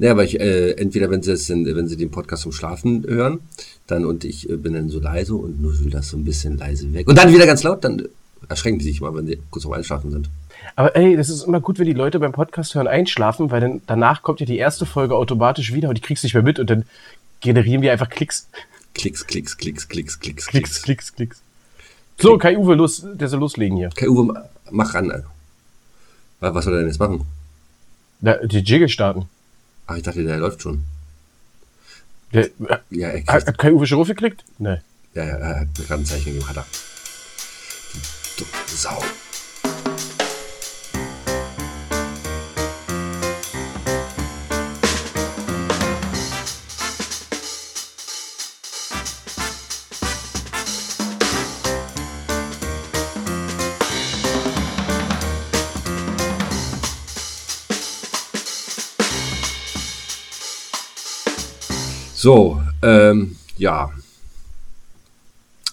[0.00, 3.40] Naja, aber ich, äh, entweder wenn sie es, wenn sie den Podcast zum Schlafen hören,
[3.86, 6.94] dann und ich äh, bin dann so leise und nuschel das so ein bisschen leise
[6.94, 7.06] weg.
[7.06, 8.08] Und dann wieder ganz laut, dann
[8.48, 10.30] erschrecken die sich mal, wenn sie kurz vorm Einschlafen sind.
[10.74, 13.82] Aber ey, das ist immer gut, wenn die Leute beim Podcast hören einschlafen, weil dann
[13.86, 16.70] danach kommt ja die erste Folge automatisch wieder und die kriegst nicht mehr mit und
[16.70, 16.86] dann
[17.40, 18.48] generieren wir einfach Klicks.
[18.94, 21.42] Klicks, Klicks, Klicks, Klicks, Klicks, Klicks, Klicks, Klicks.
[22.16, 23.90] So, Kai Uwe, los, der soll loslegen hier.
[23.94, 25.10] Kai Uwe, mach ran.
[25.10, 25.26] Alter.
[26.40, 27.26] Was soll er denn jetzt machen?
[28.22, 29.28] Na, die Jiggle starten.
[29.90, 30.84] Ach, ich dachte, der läuft schon.
[32.32, 32.48] Der,
[32.90, 34.44] ja, er hat, hat Kai Uwe schon geklickt?
[34.58, 34.76] Nee.
[35.14, 36.66] Ja, ja, er hat gerade ein Zeichen gegeben, hat er.
[38.38, 39.02] Du Sau.
[62.20, 63.90] So, ähm, ja.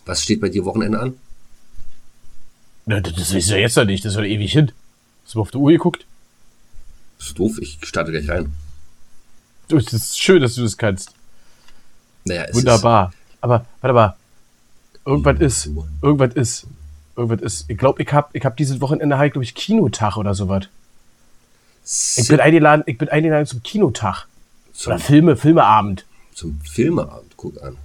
[0.06, 1.14] Was steht bei dir Wochenende an?
[2.86, 4.72] Na, das ist ja jetzt noch nicht, das ist ja ewig hin.
[5.26, 6.06] Hast du mal auf die Uhr geguckt?
[7.18, 8.54] Das ist doof, ich starte gleich rein.
[9.68, 11.12] Das ist schön, dass du das kannst.
[12.24, 13.12] Naja, es Wunderbar.
[13.42, 14.16] Aber, warte mal.
[15.06, 15.70] Irgendwas ist.
[16.02, 16.68] Irgendwas ist.
[17.18, 17.70] Irgendwas ist.
[17.70, 20.70] Ich glaube, ich habe ich hab dieses Wochenende halt, glaube ich, Kinotag oder sowas.
[21.84, 24.28] Ich bin eingeladen, ich bin eingeladen zum Kinotag.
[24.72, 26.06] Zum oder Filme, Filmeabend
[26.38, 27.78] zum Filmeabend, guck an.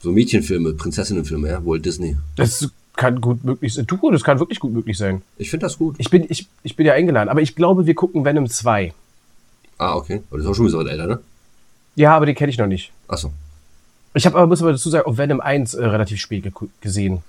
[0.00, 2.16] So Mädchenfilme, Prinzessinnenfilme, ja, Walt Disney.
[2.36, 3.86] Das kann gut möglich sein.
[3.86, 5.22] Du, das kann wirklich gut möglich sein.
[5.36, 5.96] Ich finde das gut.
[5.98, 8.94] Ich bin, ich, ich bin ja eingeladen, aber ich glaube, wir gucken Venom 2.
[9.76, 10.22] Ah, okay.
[10.30, 11.20] Aber das ist auch schon wieder so älter, ne?
[11.94, 12.90] Ja, aber den kenne ich noch nicht.
[13.06, 13.32] Achso.
[14.14, 17.22] Ich habe aber, muss aber dazu sagen, auch Venom 1 äh, relativ spät ge gesehen.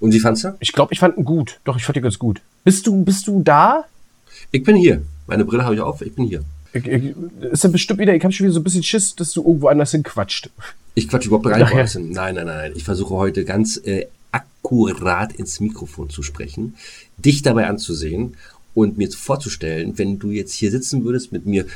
[0.00, 0.56] Und wie fandst du?
[0.58, 1.60] Ich glaube, ich fand ihn gut.
[1.64, 2.40] Doch, ich fand ihn ganz gut.
[2.64, 3.84] Bist du, bist du da?
[4.50, 5.02] Ich bin hier.
[5.28, 6.44] Meine Brille habe ich auf, ich bin hier.
[6.76, 9.68] Ist dann bestimmt wieder, ich habe schon wieder so ein bisschen Schiss, dass du irgendwo
[9.68, 10.50] anders hin quatscht.
[10.94, 11.60] Ich quatsch überhaupt rein.
[11.60, 12.72] Nein, nein, nein, nein.
[12.74, 16.74] Ich versuche heute ganz äh, akkurat ins Mikrofon zu sprechen,
[17.16, 18.36] dich dabei anzusehen
[18.74, 21.66] und mir vorzustellen, wenn du jetzt hier sitzen würdest, mit mir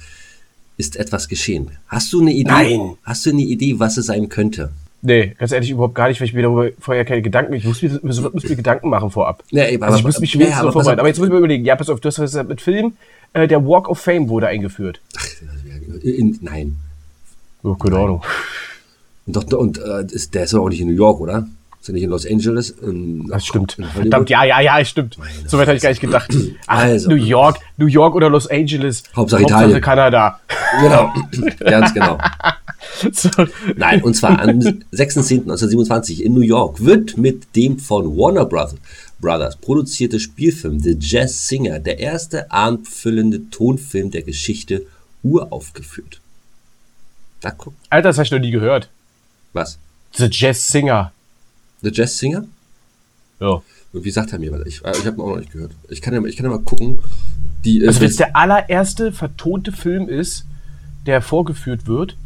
[0.77, 1.71] ist etwas geschehen.
[1.89, 2.51] Hast du eine Idee?
[2.51, 2.97] Nein.
[3.05, 4.71] Hast du eine Idee, was es sein könnte?
[5.03, 7.81] Nee, ganz ehrlich überhaupt gar nicht, weil ich mir darüber vorher keine Gedanken, ich muss
[7.81, 9.43] mir, muss mir Gedanken machen vorab.
[9.51, 11.01] Ja, eben, also ich muss mich wenigstens ja, vorbereiten.
[11.01, 12.93] Aber jetzt muss ich mir überlegen, ja, pass auf, du hast gesagt, mit Film,
[13.33, 15.01] äh, der Walk of Fame wurde eingeführt.
[15.17, 15.27] Ach,
[16.03, 16.77] in, nein.
[17.63, 18.05] Oh, keine nein.
[18.05, 18.23] Ahnung.
[19.27, 21.47] Und, doch, und äh, ist, der ist aber auch nicht in New York, oder?
[21.81, 22.71] Ist er nicht in Los Angeles?
[22.71, 23.79] In, das stimmt.
[23.95, 25.17] Verdammt, ja, ja, ja, stimmt.
[25.19, 26.35] Meine so weit hatte ich gar nicht gedacht.
[26.67, 27.09] Ach, also.
[27.09, 29.03] New York, New York oder Los Angeles.
[29.17, 29.81] Hauptsache, Hauptsache Italien.
[29.81, 30.41] Kanada.
[30.83, 31.13] Genau,
[31.59, 32.19] ganz genau.
[33.13, 33.31] so.
[33.77, 38.77] Nein, und zwar am 6.10.1927 in New York wird mit dem von Warner Brothers,
[39.19, 44.87] Brothers produzierte Spielfilm The Jazz Singer der erste abendfüllende Tonfilm der Geschichte
[45.23, 46.21] uraufgeführt.
[47.41, 47.75] Da guck.
[47.89, 48.91] Alter, das habe ich noch nie gehört.
[49.53, 49.79] Was?
[50.13, 51.13] The Jazz Singer.
[51.83, 52.45] The Jazz Singer?
[53.41, 53.63] Ja.
[53.93, 54.65] Wie sagt er mir?
[54.67, 55.73] Ich, ich habe ihn auch noch nicht gehört.
[55.89, 57.01] Ich kann ja, ich kann ja mal gucken.
[57.65, 60.45] Die, äh, also, wenn es der allererste vertonte Film ist,
[61.07, 62.17] der vorgeführt wird.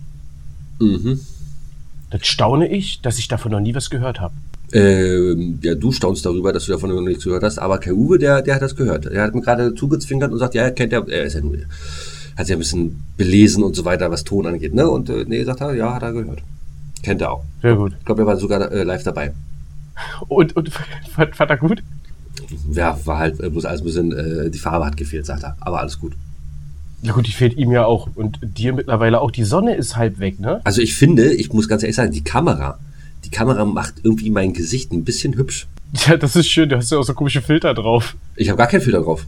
[0.78, 1.20] Mhm.
[2.10, 4.34] Das staune ich, dass ich davon noch nie was gehört habe.
[4.72, 8.18] Ähm, ja, du staunst darüber, dass du davon noch nichts gehört hast, aber Kai Uwe,
[8.18, 9.06] der, der hat das gehört.
[9.06, 11.56] Er hat mir gerade zugezwinkert und sagt, ja, er kennt ja, er ist ja nur,
[12.36, 14.88] hat sich ein bisschen belesen und so weiter, was Ton angeht, ne?
[14.88, 16.42] Und äh, nee, sagt er, ja, hat er gehört.
[17.02, 17.44] Kennt er auch.
[17.62, 17.92] Sehr gut.
[17.98, 19.32] Ich glaube, er war sogar äh, live dabei.
[20.28, 20.70] Und, und
[21.10, 21.82] fand, fand er gut?
[22.72, 25.56] Ja, war halt äh, bloß alles ein bisschen, äh, die Farbe hat gefehlt, sagt er.
[25.60, 26.14] Aber alles gut.
[27.02, 28.08] Ja gut, die fehlt ihm ja auch.
[28.14, 29.30] Und dir mittlerweile auch.
[29.30, 30.60] Die Sonne ist halb weg, ne?
[30.64, 32.78] Also ich finde, ich muss ganz ehrlich sagen, die Kamera,
[33.24, 35.66] die Kamera macht irgendwie mein Gesicht ein bisschen hübsch.
[36.06, 36.68] Ja, das ist schön.
[36.68, 38.16] Du hast ja auch so komische Filter drauf.
[38.36, 39.26] Ich habe gar keinen Filter drauf.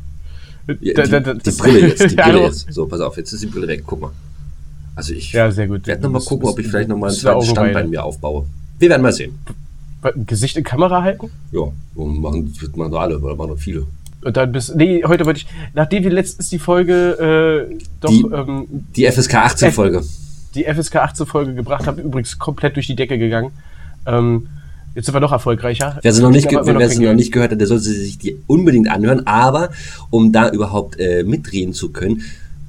[0.69, 2.73] Die, die Brille jetzt, die Brille jetzt.
[2.73, 3.83] So, pass auf, jetzt ist die Brille weg.
[3.87, 4.11] Guck mal.
[4.95, 5.87] Also ich Ja, sehr gut.
[5.87, 7.89] werde nochmal gucken, ob ich vielleicht nochmal ein bist eine zweites Standbein Augenweide.
[7.89, 8.47] mir aufbaue.
[8.79, 9.39] Wir werden mal sehen.
[10.27, 11.31] Gesicht in Kamera halten?
[11.53, 11.63] Ja,
[11.95, 13.87] und machen, das machen doch alle, oder machen viele.
[14.23, 14.75] Und dann bis.
[14.75, 15.47] Nee, heute wollte ich.
[15.75, 18.67] Nachdem wir letztens die Folge äh, doch Die- ähm,
[18.97, 20.03] Die FSK 18 Folge.
[20.55, 23.51] die FSK 18 Folge gebracht haben, übrigens komplett durch die Decke gegangen.
[24.07, 24.49] Ähm,
[24.97, 25.99] jetzt sind wir noch erfolgreicher.
[26.03, 28.37] Wer sie noch nicht, immer wer sie noch nicht gehört hat, der sollte sich die
[28.47, 29.27] unbedingt anhören.
[29.27, 29.71] Aber
[30.11, 32.23] um da überhaupt äh, mitreden zu können,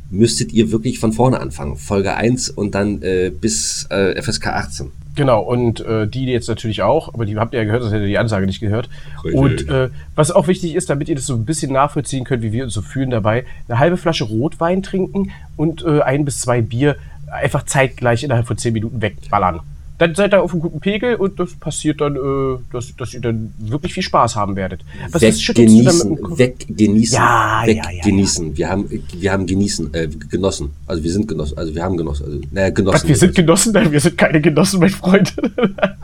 [0.10, 1.78] müsstet ihr wirklich von vorne anfangen.
[1.78, 4.92] Folge 1 und dann äh, bis äh, FSK 18.
[5.16, 8.04] Genau, und äh, die jetzt natürlich auch, aber die habt ihr ja gehört, das hättet
[8.04, 8.88] ihr die Ansage nicht gehört.
[9.24, 9.34] Richtig.
[9.34, 12.52] Und äh, was auch wichtig ist, damit ihr das so ein bisschen nachvollziehen könnt, wie
[12.52, 16.62] wir uns so fühlen dabei, eine halbe Flasche Rotwein trinken und äh, ein bis zwei
[16.62, 16.98] Bier
[17.32, 19.62] einfach zeitgleich innerhalb von zehn Minuten wegballern.
[19.98, 23.22] Dann seid ihr auf einem guten Pegel und das passiert dann, äh, dass, dass ihr
[23.22, 24.82] dann wirklich viel Spaß haben werdet.
[25.12, 26.38] Was du da mit dem Weggenießen, Kopf?
[26.38, 28.58] weggenießen, Ja, ja, ja, weggenießen.
[28.58, 30.72] Wir haben, wir haben genießen, äh, genossen.
[30.86, 32.96] Also wir sind genossen, also wir haben genossen, also, naja, genossen.
[32.96, 33.74] Was, wir sind Genossen?
[33.74, 35.34] Nein, wir sind keine Genossen, mein Freund.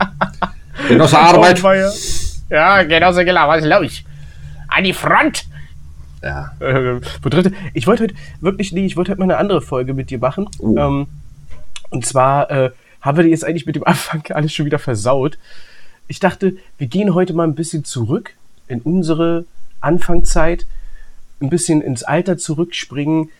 [0.88, 1.62] Genosse Arbeit.
[1.62, 1.92] Meier.
[2.50, 4.02] Ja, Genosse, genau, was ist los?
[4.68, 5.44] An die Front!
[6.20, 6.52] Ja.
[6.58, 7.00] Äh,
[7.74, 10.48] ich wollte heute wirklich, nee, ich wollte heute mal eine andere Folge mit dir machen.
[10.58, 10.76] Oh.
[10.76, 11.06] Ähm,
[11.90, 12.70] und zwar äh,
[13.04, 15.38] haben wir jetzt eigentlich mit dem Anfang alles schon wieder versaut.
[16.08, 18.32] Ich dachte, wir gehen heute mal ein bisschen zurück
[18.66, 19.44] in unsere
[19.80, 20.66] Anfangszeit,
[21.40, 23.30] ein bisschen ins Alter zurückspringen,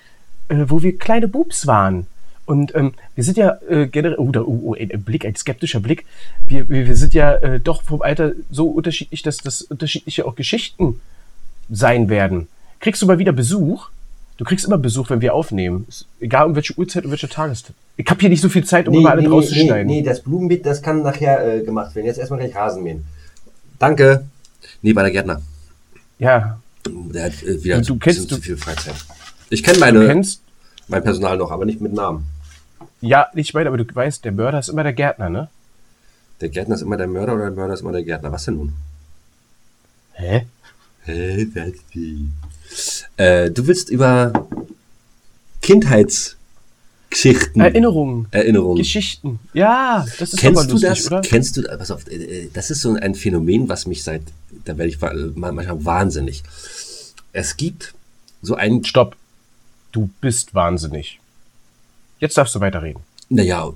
[0.49, 2.07] äh, wo wir kleine Bubs waren.
[2.47, 6.05] Und ähm, wir sind ja äh, generell, oh, oh, oh, ein, Blick, ein skeptischer Blick.
[6.47, 10.35] Wir, wir, wir sind ja äh, doch vom Alter so unterschiedlich, dass das unterschiedliche auch
[10.35, 11.01] Geschichten
[11.71, 12.49] sein werden.
[12.81, 13.89] Kriegst du mal wieder Besuch?
[14.37, 15.87] Du kriegst immer Besuch, wenn wir aufnehmen.
[16.21, 17.75] Egal um welche Uhrzeit und welche Tageszeit.
[17.97, 19.87] Ich habe hier nicht so viel Zeit, um immer alle rauszuschneiden.
[19.87, 22.07] nee, das Blumenbeet, das kann nachher äh, gemacht werden.
[22.07, 23.05] Jetzt erstmal gleich Rasen mähen.
[23.79, 24.25] Danke.
[24.83, 25.43] Nee, bei der Gärtner.
[26.19, 28.95] Ja, Der hat äh, wieder Du- ein kennst- zu viel Freizeit.
[29.51, 30.41] Ich kenne du meine, kennst,
[30.89, 32.25] mein Personal noch, aber nicht mit Namen.
[33.01, 35.49] ja, ich meine, aber du weißt, der Mörder ist immer der Gärtner, ne?
[36.41, 38.33] Der Gärtner ist immer der Mörder oder der Mörder ist immer der Gärtner.
[38.33, 38.73] Was denn nun?
[40.15, 40.47] Hä?
[41.05, 41.47] Hä,
[41.95, 42.29] die?
[43.17, 44.33] Äh, du willst über
[47.15, 48.79] Kindheitsgeschichten, Erinnerungen, Erinnerungen.
[48.79, 49.39] Geschichten.
[49.53, 51.07] Ja, das ist Kennst aber du lustig, das?
[51.07, 51.21] oder?
[51.23, 54.23] Kennst du, pass auf, äh, äh, das ist so ein Phänomen, was mich seit,
[54.65, 56.43] da werde ich manchmal wahnsinnig.
[57.33, 57.95] Es gibt
[58.43, 59.17] so ein, Stopp.
[59.93, 61.21] Du bist wahnsinnig.
[62.19, 63.03] Jetzt darfst du weiterreden.
[63.29, 63.73] naja,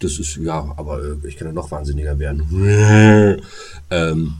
[0.00, 2.42] das ist, ja, aber äh, ich kann ja noch wahnsinniger werden.
[3.90, 4.34] ähm,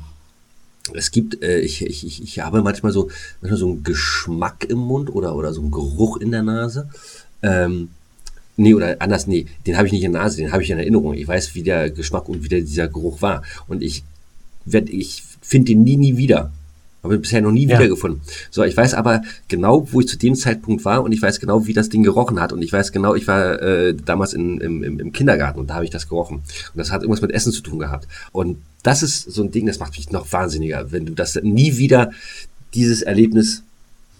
[0.93, 3.09] es gibt, äh, ich, ich, ich, ich habe manchmal so,
[3.41, 6.89] manchmal so einen Geschmack im Mund oder, oder so einen Geruch in der Nase.
[7.43, 7.91] Ähm,
[8.57, 10.79] nee, oder anders, nee, den habe ich nicht in der Nase, den habe ich in
[10.79, 11.15] Erinnerung.
[11.15, 13.43] Ich weiß, wie der Geschmack und wie der, dieser Geruch war.
[13.69, 14.03] Und ich
[14.65, 16.53] werd, ich finde den nie, nie wieder.
[17.03, 17.79] Habe ihn bisher noch nie Ja.
[17.79, 18.21] wiedergefunden.
[18.51, 21.67] So, ich weiß aber genau, wo ich zu dem Zeitpunkt war und ich weiß genau,
[21.67, 22.53] wie das Ding gerochen hat.
[22.53, 25.85] Und ich weiß genau, ich war äh, damals in, im, im, Kindergarten und da habe
[25.85, 26.37] ich das gerochen.
[26.37, 28.07] Und das hat irgendwas mit Essen zu tun gehabt.
[28.31, 31.77] Und das ist so ein Ding, das macht mich noch wahnsinniger, wenn du das nie
[31.77, 32.13] wieder
[32.73, 33.65] dieses Erlebnis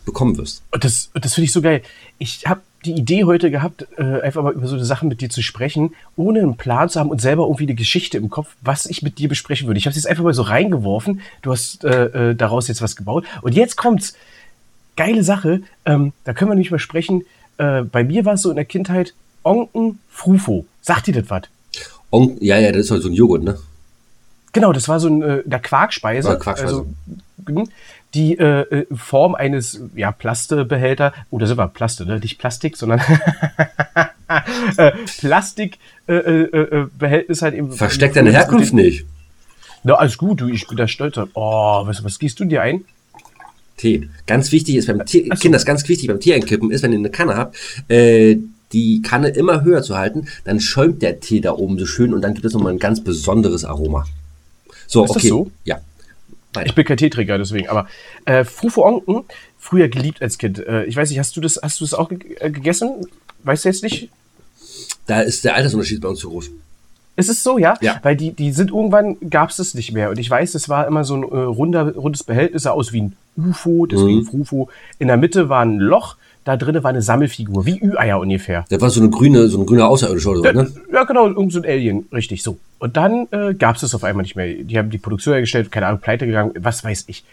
[0.05, 0.63] bekommen wirst.
[0.73, 1.83] Und das, das finde ich so geil.
[2.19, 5.31] Ich habe die Idee heute gehabt, äh, einfach mal über so eine Sache mit dir
[5.31, 8.87] zu sprechen, ohne einen Plan zu haben und selber irgendwie eine Geschichte im Kopf, was
[8.87, 9.79] ich mit dir besprechen würde.
[9.79, 11.21] Ich habe es jetzt einfach mal so reingeworfen.
[11.43, 13.25] Du hast äh, äh, daraus jetzt was gebaut.
[13.43, 14.15] Und jetzt kommt's.
[14.95, 15.63] Geile Sache.
[15.87, 17.23] Ähm, da können wir nämlich mal sprechen.
[17.57, 20.67] Äh, bei mir war es so in der Kindheit Onken Frufo.
[20.83, 21.43] Sagt dir das was?
[22.41, 23.59] Ja, ja, das ist halt so ein Joghurt, ne?
[24.53, 26.29] Genau, das war so ein, äh, eine Quarkspeise.
[26.29, 26.77] Ja, Quarkspeise.
[26.77, 26.87] Also,
[27.49, 27.69] mhm,
[28.15, 32.19] die äh, äh, Form eines ja, Plastebehälter, oh, da sind wir Plaste, ne?
[32.19, 33.01] nicht Plastik, sondern
[34.77, 37.73] äh, Plastikbehältnis äh, äh, äh, halt eben.
[37.73, 39.07] Versteckt deine Herkunft nicht.
[39.85, 41.19] Na, alles gut, du, ich bin da stolz.
[41.35, 42.85] Oh, was, was gießt du dir ein?
[43.77, 44.09] Tee.
[44.27, 45.35] Ganz wichtig ist beim Tee, so.
[45.41, 47.57] Kinder, das ganz wichtig beim Tee einkippen ist, wenn ihr eine Kanne habt,
[47.89, 48.37] äh,
[48.73, 52.23] die Kanne immer höher zu halten, dann schäumt der Tee da oben so schön und
[52.23, 54.07] dann gibt es nochmal ein ganz besonderes Aroma.
[54.87, 55.29] So, Ist das okay.
[55.29, 55.51] so?
[55.65, 55.81] Ja.
[56.55, 56.67] Weiter.
[56.67, 57.69] Ich bin kein Teeträger, deswegen.
[57.69, 57.87] Aber
[58.25, 59.25] äh, Frufo Onken,
[59.59, 60.59] früher geliebt als Kind.
[60.59, 63.07] Äh, ich weiß nicht, hast du das, hast du das auch ge äh, gegessen?
[63.45, 64.11] Weißt du jetzt nicht?
[65.07, 66.51] Da ist der Altersunterschied bei uns zu groß.
[67.15, 67.75] Es ist so, ja?
[67.81, 67.99] Ja.
[68.03, 70.11] Weil die, die sind irgendwann, gab es das nicht mehr.
[70.11, 73.03] Und ich weiß, es war immer so ein äh, runder, rundes Behältnis, sah aus wie
[73.03, 74.41] ein UFO, deswegen Mhm.
[74.41, 74.69] UFO.
[74.99, 78.65] In der Mitte war ein Loch, da drinnen war eine Sammelfigur, wie Ü-Eier ungefähr.
[78.69, 80.73] Das war so eine grüne, so eine grüne Außerirdische oder so, ne?
[80.93, 82.59] Ja, genau, irgend so ein Alien, richtig so.
[82.79, 84.53] Und dann äh, gab es das auf einmal nicht mehr.
[84.55, 87.25] Die haben die Produktion hergestellt, keine Ahnung, pleite gegangen, was weiß ich.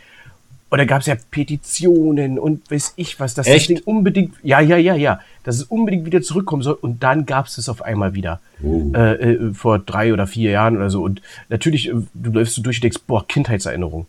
[0.69, 3.61] Und da gab es ja Petitionen und weiß ich was, dass Echt?
[3.61, 6.77] das Ding unbedingt, ja, ja, ja, ja, dass es unbedingt wieder zurückkommen soll.
[6.79, 8.39] Und dann gab es es auf einmal wieder.
[8.61, 8.91] Oh.
[8.93, 11.01] Äh, äh, vor drei oder vier Jahren oder so.
[11.01, 14.05] Und natürlich, äh, du läufst so durch und denkst, boah, Kindheitserinnerung.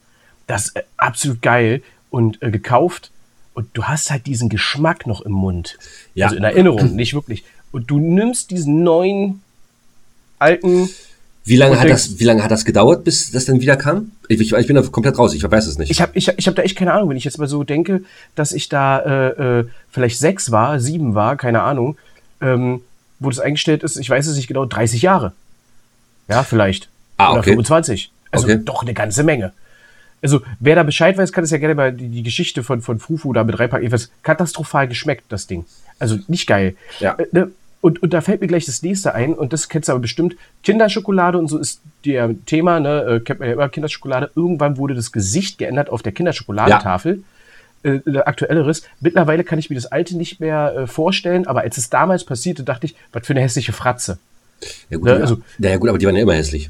[0.47, 3.11] Das ist äh, absolut geil und äh, gekauft.
[3.55, 5.79] Und du hast halt diesen Geschmack noch im Mund.
[6.15, 6.27] Ja.
[6.27, 7.45] Also in Erinnerung, nicht wirklich.
[7.73, 9.43] Und du nimmst diesen neuen,
[10.39, 10.89] alten,
[11.45, 14.13] Wie lange hat das, wie lange hat das gedauert, bis das dann wieder kam?
[14.29, 15.91] Ich, ich, ich bin da komplett raus, ich weiß es nicht.
[15.91, 18.03] Ich habe ich, ich hab da echt keine Ahnung, wenn ich jetzt mal so denke,
[18.35, 21.97] dass ich da äh, äh, vielleicht sechs war, sieben war, keine Ahnung,
[22.41, 22.83] ähm,
[23.19, 25.33] wo das eingestellt ist, ich weiß es nicht genau, 30 Jahre.
[26.29, 26.89] Ja, vielleicht.
[27.17, 27.51] Ah, Oder okay.
[27.51, 28.13] 25.
[28.31, 28.61] Also Okay.
[28.65, 29.53] doch eine ganze Menge.
[30.23, 32.99] Also, wer da Bescheid weiß, kann es ja gerne mal die, die Geschichte von, von
[32.99, 33.83] Fufu da mit reinpacken.
[33.85, 35.65] Jedenfalls katastrophal geschmeckt, das Ding.
[35.99, 36.77] Also nicht geil.
[36.99, 37.15] Ja.
[37.15, 37.51] Äh, ne?
[37.83, 40.37] Und, und da fällt mir gleich das nächste ein, und das kennst du aber bestimmt.
[40.63, 43.01] Kinderschokolade und so ist der Thema, ne?
[43.03, 44.31] Äh, kennt man ja immer Kinderschokolade.
[44.37, 47.23] Irgendwann wurde das Gesicht geändert auf der Kinderschokoladenetafel.
[47.83, 48.83] Äh, äh, aktuelleres.
[49.01, 52.63] Mittlerweile kann ich mir das alte nicht mehr äh, vorstellen, aber als es damals passierte,
[52.63, 54.19] dachte ich, was für eine hässliche Fratze.
[54.91, 56.69] ja, gut, ne, ja, also- ja, gut, aber die waren ja immer hässlich.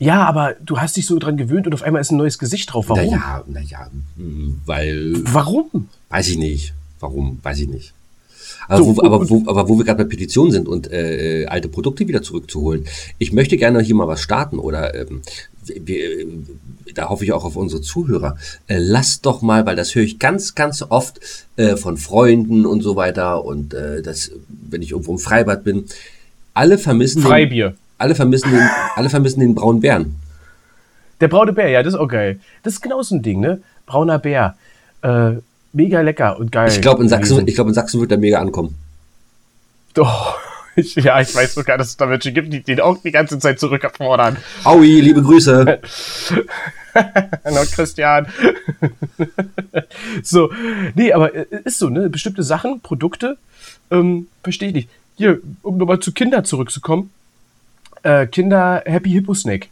[0.00, 2.72] Ja, aber du hast dich so dran gewöhnt und auf einmal ist ein neues Gesicht
[2.72, 2.88] drauf.
[2.88, 3.04] Warum?
[3.04, 5.88] Naja, naja, hm, weil, Warum?
[6.08, 6.72] weiß ich nicht.
[7.00, 7.92] Warum, weiß ich nicht.
[8.66, 11.46] Aber, So, wo, aber, wo, aber wo wir gerade bei Petitionen sind und äh, äh,
[11.46, 12.86] alte Produkte wieder zurückzuholen,
[13.18, 15.20] ich möchte gerne hier mal was starten oder ähm,
[15.66, 16.26] wir,
[16.94, 18.38] da hoffe ich auch auf unsere Zuhörer.
[18.68, 21.20] Äh, lasst doch mal, weil das höre ich ganz, ganz oft
[21.56, 25.84] äh, von Freunden und so weiter und äh, das, wenn ich irgendwo im Freibad bin,
[26.54, 27.74] alle vermissen den, Freibier.
[28.00, 30.16] Alle vermissen den, alle vermissen den braunen Bären.
[31.20, 32.40] Der braune Bär, ja, das ist auch geil.
[32.62, 33.60] Das ist genau so ein Ding, ne?
[33.84, 34.56] Brauner Bär.
[35.02, 35.32] Äh,
[35.72, 36.70] mega lecker und geil.
[36.70, 38.76] Ich glaube in Sachsen, ich glaube in Sachsen wird der mega ankommen.
[39.94, 40.38] Doch.
[40.76, 43.40] Ich, ja, ich weiß sogar, dass es da Menschen gibt, die den auch die ganze
[43.40, 44.36] Zeit zurückfordern.
[44.62, 45.80] Aui, liebe Grüße.
[47.44, 48.28] Hallo Christian.
[50.22, 50.48] so,
[50.94, 52.08] nee, aber äh, ist so, ne?
[52.08, 53.36] Bestimmte Sachen, Produkte,
[53.90, 54.88] ähm, verstehe ich nicht.
[55.16, 57.10] Hier, um nochmal zu Kinder zurückzukommen.
[58.02, 59.68] Äh, Kinder Happy Hippo Snack.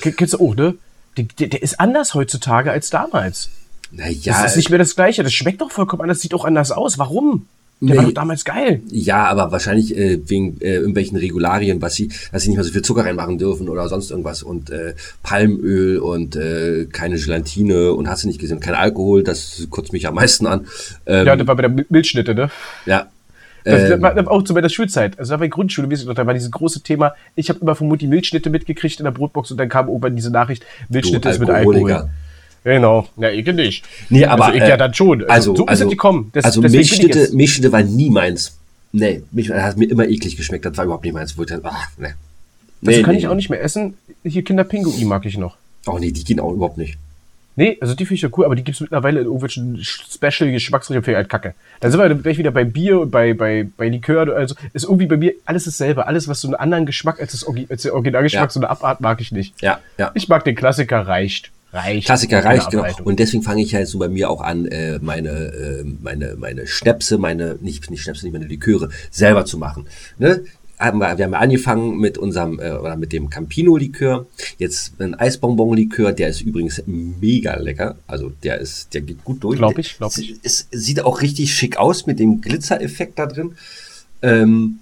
[0.00, 0.74] Ken- Kennst du auch, ne?
[1.16, 3.50] Der, der, der ist anders heutzutage als damals.
[3.92, 5.22] Naja, Das ist nicht mehr das Gleiche.
[5.24, 6.98] Das schmeckt doch vollkommen anders, sieht auch anders aus.
[6.98, 7.46] Warum?
[7.82, 8.08] Der war Nee.
[8.10, 8.82] doch damals geil.
[8.90, 12.72] Ja, aber wahrscheinlich äh, wegen äh, irgendwelchen Regularien, was sie, dass sie nicht mehr so
[12.72, 18.06] viel Zucker reinmachen dürfen oder sonst irgendwas und äh, Palmöl und äh, keine Gelatine und
[18.06, 20.66] hast du nicht gesehen, kein Alkohol, das kotzt mich am meisten an.
[21.06, 22.50] Ähm, Ja, das war bei der Milchschnitte, ne?
[22.86, 23.08] ja.
[23.64, 25.18] Das, das Ähm, auch zu meiner Schulzeit.
[25.18, 27.14] Also da war ich Grundschule, noch, da war dieses große Thema.
[27.34, 30.30] Ich habe immer von Mutti Milchschnitte mitgekriegt in der Brotbox und dann kam irgendwann diese
[30.30, 31.50] Nachricht, Milchschnitte ist mit.
[31.50, 32.08] Alkohol.
[32.62, 33.08] Genau.
[33.16, 33.84] Ja, ich nicht.
[34.10, 35.24] Nee, aber also ich äh, ja dann schon.
[35.28, 36.30] Also, so ist also, es gekommen.
[36.34, 38.58] Das, also Milchschnitte, Milchschnitte war nie meins.
[38.92, 40.64] Nee, Milch, das hat mir immer eklig geschmeckt.
[40.64, 41.34] Das war überhaupt nicht meins.
[41.34, 42.08] Dann, ach, nee.
[42.82, 43.94] Das Nee, kann nee, ich auch nicht mehr essen.
[44.24, 45.56] Hier Kinderpinguin mag ich noch.
[45.86, 46.98] Oh nee, die gehen auch überhaupt nicht.
[47.56, 51.02] Nee, also die finde ich ja cool, aber die gibt es mittlerweile in irgendwelchen Special-Geschmacksrichtungen
[51.02, 51.54] für halt Kacke.
[51.80, 54.34] Dann sind wir gleich wieder bei Bier und bei, bei, bei Likör.
[54.34, 56.06] Also ist irgendwie bei mir alles dasselbe.
[56.06, 58.50] Alles, was so einen anderen Geschmack als, das als der Originalgeschmack, Ja.
[58.50, 59.60] so eine Abart mag ich nicht.
[59.60, 60.10] Ja, ja.
[60.14, 61.50] Ich mag den Klassiker, reicht.
[61.72, 62.06] Reicht.
[62.06, 62.84] Klassiker reicht, genau.
[63.04, 66.66] Und deswegen fange ich halt so bei mir auch an, äh, meine, äh, meine, meine
[66.66, 69.86] Schnäpse, meine, nicht, nicht Schnäpse, nicht meine Liköre, selber zu machen.
[70.18, 70.42] Ne?
[70.80, 74.26] Haben wir, wir haben angefangen mit unserem, äh, oder mit dem Campino-Likör.
[74.56, 77.96] Jetzt ein Eisbonbon-Likör, der ist übrigens mega lecker.
[78.06, 79.58] Also der ist, der geht gut durch.
[79.58, 80.36] Glaub ich, glaub ich.
[80.42, 83.56] Es sieht auch richtig schick aus mit dem Glitzereffekt da drin.
[84.22, 84.78] Ähm,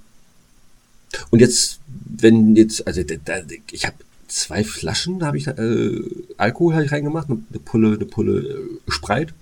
[1.30, 3.40] und jetzt, wenn jetzt, also da, da,
[3.72, 3.96] ich habe
[4.28, 6.00] zwei Flaschen, da habe ich äh,
[6.36, 9.34] Alkohol hab ich reingemacht, eine, eine Pulle, eine Pulle äh, Spreit.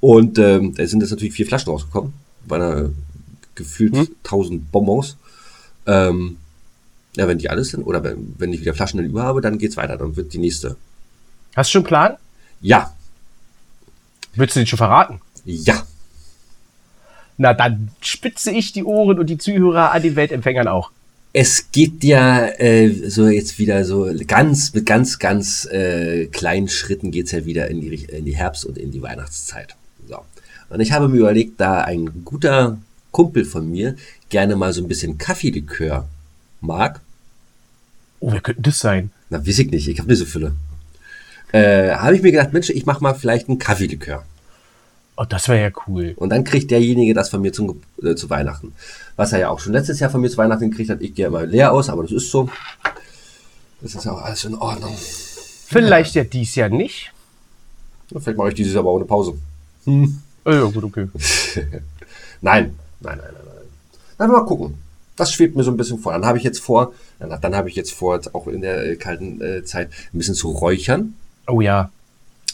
[0.00, 2.14] Und ähm, da sind jetzt natürlich vier Flaschen rausgekommen.
[2.46, 2.90] Waren da
[3.54, 4.08] gefühlt Hm.
[4.24, 5.16] 1000 Bonbons.
[5.86, 6.36] Ähm,
[7.16, 9.58] ja, wenn die alles sind, oder wenn, wenn ich wieder Flaschen dann über habe, dann
[9.58, 10.76] geht's weiter, dann wird die nächste.
[11.54, 12.16] Hast du schon einen Plan?
[12.60, 12.94] Ja,
[14.34, 15.20] Würdest du den schon verraten?
[15.44, 15.82] ja.
[17.38, 20.90] Na, dann spitze ich die Ohren und die Zuhörer an den Weltempfängern auch.
[21.32, 27.10] Es geht ja äh, so jetzt wieder so ganz mit ganz ganz äh, kleinen Schritten
[27.10, 29.74] geht's ja wieder in die in die Herbst und in die Weihnachtszeit.
[30.08, 30.18] So.
[30.68, 32.78] Und ich habe mir überlegt, da ein guter
[33.12, 33.96] Kumpel von mir
[34.32, 36.08] gerne mal so ein bisschen Kaffeelikör
[36.60, 37.00] mag.
[38.18, 39.10] Oh, wer könnte das sein?
[39.30, 40.54] Na, weiß ich nicht, ich habe nicht so viele.
[41.52, 44.24] Äh, habe ich mir gedacht, Mensch, ich mache mal vielleicht einen Kaffeelikör.
[45.16, 46.14] Oh, das wäre ja cool.
[46.16, 48.72] Und dann kriegt derjenige das von mir zum, äh, zu Weihnachten.
[49.16, 51.02] Was er ja auch schon letztes Jahr von mir zu Weihnachten gekriegt hat.
[51.02, 52.48] Ich gehe immer leer aus, aber das ist so.
[53.82, 54.96] Das ist ja auch alles in Ordnung.
[54.96, 57.12] Vielleicht ja dies Jahr nicht.
[58.08, 59.34] Vielleicht mache ich dieses Jahr aber ohne Pause.
[59.84, 60.22] Hm.
[60.46, 61.08] Ja, gut, okay.
[62.40, 63.41] nein, nein, nein, nein,
[64.22, 64.30] nein.
[64.30, 64.74] Dann mal gucken.
[65.16, 66.12] Das schwebt mir so ein bisschen vor.
[66.12, 68.96] Dann habe ich jetzt vor, dann, dann habe ich jetzt vor, auch in der äh,
[68.96, 71.14] kalten äh, Zeit ein bisschen zu räuchern.
[71.46, 71.90] Oh ja.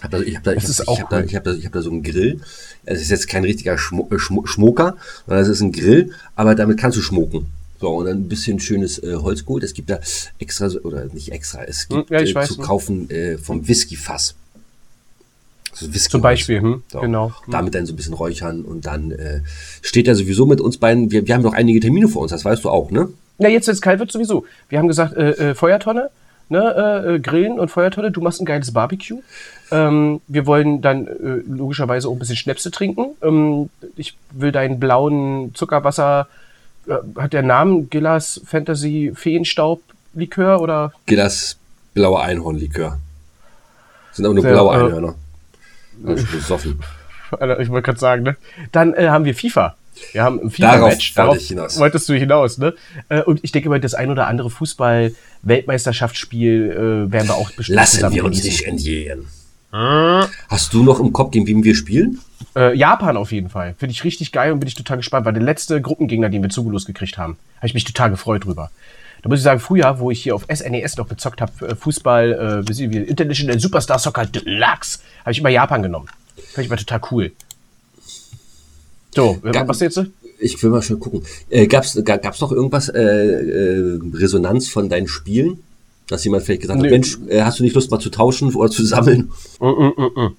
[0.02, 1.72] Hab da, ich habe da, ich hab, ich hab da, ich hab da, ich hab
[1.72, 2.40] da so einen Grill.
[2.84, 4.96] Es ist jetzt kein richtiger Schmo äh, Schmo Schmoker,
[5.26, 7.46] sondern es ist ein Grill, aber damit kannst du schmoken.
[7.80, 9.62] So, und dann ein bisschen schönes äh, Holzgut.
[9.62, 10.00] Es gibt da
[10.38, 14.34] extra, oder nicht extra, es gibt ja, äh, zu kaufen äh, vom Whisky-Fass.
[15.80, 17.32] Also Whisky Zum Beispiel, hm, so, genau.
[17.48, 19.40] Damit dann so ein bisschen räuchern und dann äh,
[19.82, 22.44] steht er sowieso mit uns beiden, wir, wir haben noch einige Termine vor uns, das
[22.44, 23.08] weißt du auch, ne?
[23.38, 24.44] Ja, jetzt, es kalt wird, sowieso.
[24.68, 26.10] Wir haben gesagt, äh, äh, Feuertonne,
[26.48, 29.20] ne, äh, Grillen und Feuertonne, du machst ein geiles Barbecue.
[29.70, 33.10] Ähm, wir wollen dann äh, logischerweise auch ein bisschen Schnäpse trinken.
[33.22, 36.26] Ähm, ich will deinen blauen Zuckerwasser,
[36.88, 39.82] äh, hat der Namen Gillas Fantasy Feenstaub
[40.14, 40.92] Likör oder?
[41.06, 41.58] Gillas
[41.94, 42.98] blaue Einhornlikör.
[44.12, 45.14] Sind aber nur Sehr, blaue äh, Einhörner.
[46.02, 46.80] Besoffen.
[47.60, 48.36] Ich wollte gerade sagen, ne?
[48.72, 49.76] Dann äh, haben wir FIFA.
[50.12, 51.12] Wir haben ein FIFA-Match.
[51.12, 51.78] Darauf, Darauf hinaus.
[51.78, 52.72] wolltest du hinaus, ne?
[53.10, 57.76] Äh, und ich denke mal, das ein oder andere Fußball-Weltmeisterschaftsspiel äh, werden wir auch bestimmt
[57.76, 59.26] Lassen wir uns nicht entgehen.
[59.70, 62.18] Hast du noch im Kopf, gegen wen wir spielen?
[62.56, 63.74] Äh, Japan auf jeden Fall.
[63.78, 66.48] Finde ich richtig geil und bin ich total gespannt, weil der letzte Gruppengegner, den wir
[66.48, 68.70] zugelost gekriegt haben, habe ich mich total gefreut drüber.
[69.22, 71.74] Da muss ich sagen, früher, wo ich hier auf SNES e noch gezockt habe, äh,
[71.74, 76.08] Fußball, äh, wie International Superstar Soccer Deluxe, habe ich immer Japan genommen.
[76.52, 77.32] Fand ich mal total cool.
[79.14, 80.00] So, Gab, was jetzt?
[80.38, 81.22] Ich will mal schon gucken.
[81.50, 85.58] Äh, gab's, gab's noch irgendwas, äh, äh, Resonanz von deinen Spielen?
[86.08, 86.86] Dass jemand vielleicht gesagt Nö.
[86.86, 89.30] hat, Mensch, äh, hast du nicht Lust mal zu tauschen oder zu sammeln?
[89.60, 90.36] Mm, mm, mm, mm.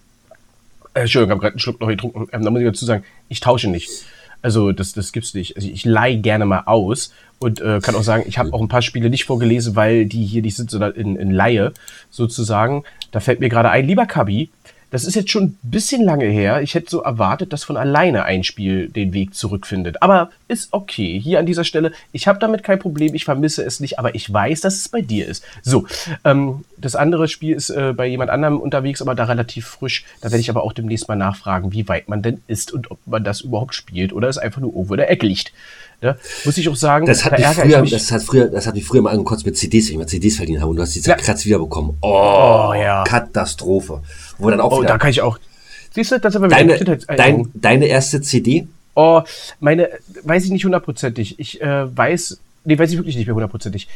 [0.93, 2.27] Äh, Entschuldigung, ich habe gerade einen Schluck noch getrunken.
[2.31, 3.89] Ähm, da muss ich dazu sagen, ich tausche nicht.
[4.41, 5.55] Also das, das gibt's nicht.
[5.55, 8.67] Also ich leihe gerne mal aus und äh, kann auch sagen, ich habe auch ein
[8.67, 11.73] paar Spiele nicht vorgelesen, weil die hier nicht sind, sondern in, in Laie
[12.09, 12.83] sozusagen.
[13.11, 14.49] Da fällt mir gerade ein, lieber Kabi,
[14.91, 16.61] das ist jetzt schon ein bisschen lange her.
[16.61, 20.01] Ich hätte so erwartet, dass von alleine ein Spiel den Weg zurückfindet.
[20.01, 21.19] Aber ist okay.
[21.19, 24.31] Hier an dieser Stelle, ich habe damit kein Problem, ich vermisse es nicht, aber ich
[24.31, 25.43] weiß, dass es bei dir ist.
[25.61, 25.85] So,
[26.23, 30.05] ähm, das andere Spiel ist äh, bei jemand anderem unterwegs, aber da relativ frisch.
[30.21, 32.99] Da werde ich aber auch demnächst mal nachfragen, wie weit man denn ist und ob
[33.05, 35.53] man das überhaupt spielt oder es einfach nur irgendwo in der Ecke liegt.
[36.01, 38.73] Ja, muss ich auch sagen, das hat, da mich früher, das hat früher, das hat
[38.73, 40.95] mich früher mal angekotzt mit CDs, wenn ich mal CDs verdient habe und du hast
[40.95, 41.47] die zerkratzt ja.
[41.47, 41.97] wiederbekommen.
[42.01, 43.03] Oh, oh, ja.
[43.03, 44.01] Katastrophe.
[44.37, 45.37] Wo dann auch oh, da kann ich auch.
[45.93, 48.67] Siehst du, das ist aber deine, dein, deine erste CD?
[48.95, 49.21] Oh,
[49.59, 49.89] meine,
[50.23, 51.37] weiß ich nicht hundertprozentig.
[51.37, 53.89] Ich äh, weiß, nee, weiß ich wirklich nicht mehr hundertprozentig.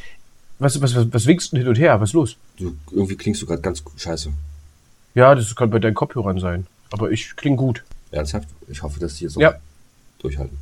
[0.59, 2.01] Was, was, was, was winkst du hin und her?
[2.01, 2.35] Was ist los?
[2.57, 4.29] Du, irgendwie klingst du gerade ganz scheiße.
[5.15, 6.67] Ja, das kann bei deinen Kopfhörern sein.
[6.91, 7.83] Aber ich klinge gut.
[8.11, 8.49] Ernsthaft?
[8.67, 9.55] Ich hoffe, dass die jetzt so ja.
[10.19, 10.57] durchhalten.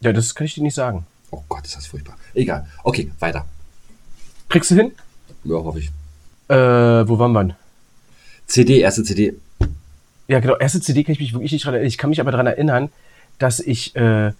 [0.00, 1.06] Ja, das kann ich dir nicht sagen.
[1.30, 2.16] Oh Gott, ist das furchtbar.
[2.34, 2.66] Egal.
[2.82, 3.46] Okay, weiter.
[4.48, 4.92] Kriegst du hin?
[5.44, 5.90] Ja, hoffe ich.
[6.48, 7.56] Äh, wo waren wir?
[8.46, 9.34] CD, erste CD.
[10.26, 11.88] Ja, genau, erste CD kann ich mich wirklich nicht dran erinnern.
[11.88, 12.88] Ich kann mich aber daran erinnern,
[13.38, 14.32] dass ich, äh,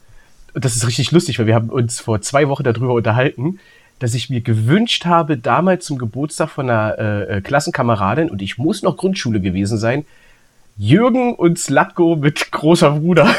[0.55, 3.61] das ist richtig lustig, weil wir haben uns vor zwei Wochen darüber unterhalten,
[3.99, 8.57] dass ich mir gewünscht habe, damals zum Geburtstag von einer äh, äh Klassenkameradin, und ich
[8.57, 10.07] muss noch Grundschule gewesen sein,
[10.81, 13.35] Jürgen und Slatko mit großer Bruder.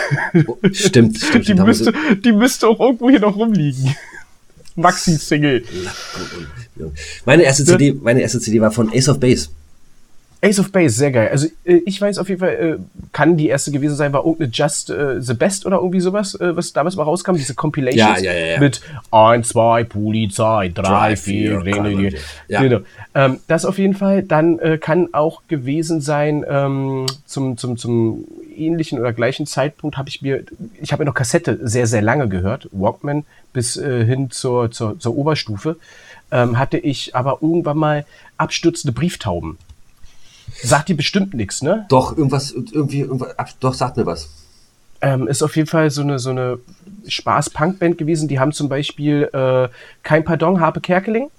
[0.45, 1.47] Oh, stimmt, stimmt.
[1.47, 1.91] Die müsste,
[2.23, 3.95] die müsste auch irgendwo hier noch rumliegen.
[4.75, 5.63] Maxi-Single.
[7.25, 9.49] Meine erste CD, meine erste CD war von Ace of Base.
[10.43, 11.29] Ace of Base, sehr geil.
[11.31, 12.77] Also äh, ich weiß auf jeden Fall, äh,
[13.11, 16.73] kann die erste gewesen sein, war irgendeine Just äh, the Best oder irgendwie sowas, was
[16.73, 22.13] damals mal rauskam, diese Compilations ja, ja, ja, mit 1, 2, Polizei, 3, 4,
[22.47, 22.61] ja.
[22.61, 22.79] Genau.
[23.13, 24.23] Ähm, das auf jeden Fall.
[24.23, 28.25] Dann äh, kann auch gewesen sein, ähm, zum, zum, zum
[28.55, 30.43] ähnlichen oder gleichen Zeitpunkt habe ich mir,
[30.81, 34.99] ich habe mir noch Kassette sehr, sehr lange gehört, Walkman bis äh, hin zur, zur,
[34.99, 35.77] zur Oberstufe,
[36.31, 38.05] ähm, hatte ich aber irgendwann mal
[38.37, 39.57] abstürzende Brieftauben.
[40.63, 41.85] Sagt dir bestimmt nichts, ne?
[41.89, 44.29] Doch, irgendwas, irgendwie, irgendwas, doch, sagt mir was.
[45.01, 46.59] Ähm, ist auf jeden Fall so eine, so eine
[47.07, 48.27] Spaß-Punk-Band gewesen.
[48.27, 49.67] Die haben zum Beispiel äh,
[50.03, 51.29] Kein Pardon, Harpe Kerkeling.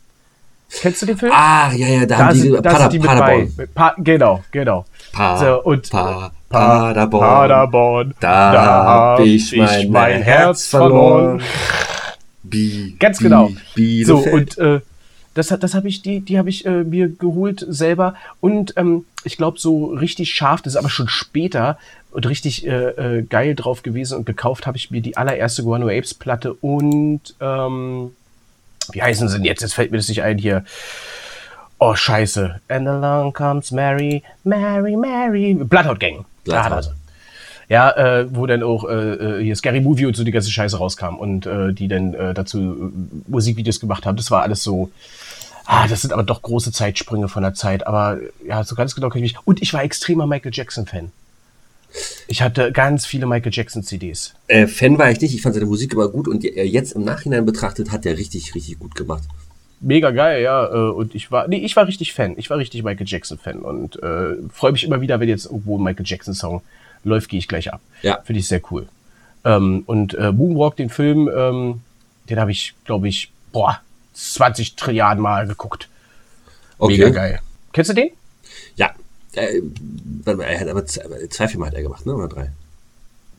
[0.80, 1.32] Kennst du den Film?
[1.34, 3.52] Ah, ja, ja, da, da haben die, sind, da sind die mit Paderborn.
[3.56, 3.66] bei.
[3.66, 4.84] Pa genau, genau.
[5.12, 11.42] Pa, so, und, pa, Paderborn, Paderborn, da, da hab ich mein, mein Herz verloren.
[12.42, 13.50] Bi, Ganz genau.
[14.04, 14.80] so, und äh,
[15.34, 18.14] das, das habe ich, die, die habe ich äh, mir geholt selber.
[18.40, 21.78] Und ähm, ich glaube, so richtig scharf, das ist aber schon später
[22.10, 25.88] und richtig äh, äh, geil drauf gewesen und gekauft habe ich mir die allererste Guano
[25.88, 28.12] Apes Platte und ähm,
[28.92, 29.62] wie heißen sie denn jetzt?
[29.62, 30.64] Jetzt fällt mir das nicht ein hier.
[31.78, 32.60] Oh, scheiße.
[32.68, 35.54] And along comes Mary, Mary, Mary.
[35.54, 36.24] Bloodhound Gang.
[36.44, 36.92] Bloodhound.
[37.68, 40.76] Ja, äh, wo dann auch äh, äh, hier Scary Movie und so die ganze Scheiße
[40.76, 44.16] rauskam und äh, die dann äh, dazu äh, Musikvideos gemacht haben.
[44.16, 44.90] Das war alles so.
[45.64, 47.86] Ah, das sind aber doch große Zeitsprünge von der Zeit.
[47.86, 49.46] Aber ja, so ganz genau kann ich mich.
[49.46, 51.12] Und ich war extremer Michael Jackson-Fan.
[52.26, 54.34] Ich hatte ganz viele Michael Jackson CDs.
[54.48, 57.04] Äh, Fan war ich nicht, ich fand seine Musik immer gut und äh, jetzt im
[57.04, 59.24] Nachhinein betrachtet hat er richtig, richtig gut gemacht.
[59.80, 60.64] Mega geil, ja.
[60.64, 62.34] Und ich war, nee, ich war richtig Fan.
[62.36, 65.82] Ich war richtig Michael Jackson-Fan und äh, freue mich immer wieder, wenn jetzt irgendwo ein
[65.82, 66.62] Michael Jackson-Song
[67.04, 67.80] läuft, gehe ich gleich ab.
[68.02, 68.20] Ja.
[68.24, 68.88] Finde ich sehr cool.
[69.44, 71.80] Ähm, und äh, Moonwalk, den Film, ähm,
[72.28, 73.80] den habe ich, glaube ich, boah,
[74.14, 75.88] 20 Trilliarden Mal geguckt.
[76.78, 76.98] Okay.
[76.98, 77.40] Mega geil.
[77.72, 78.10] Kennst du den?
[78.76, 78.92] Ja.
[79.32, 79.60] Äh,
[80.24, 82.14] warte mal, er hat aber zwei, zwei Filme hat er gemacht, ne?
[82.14, 82.50] Oder drei?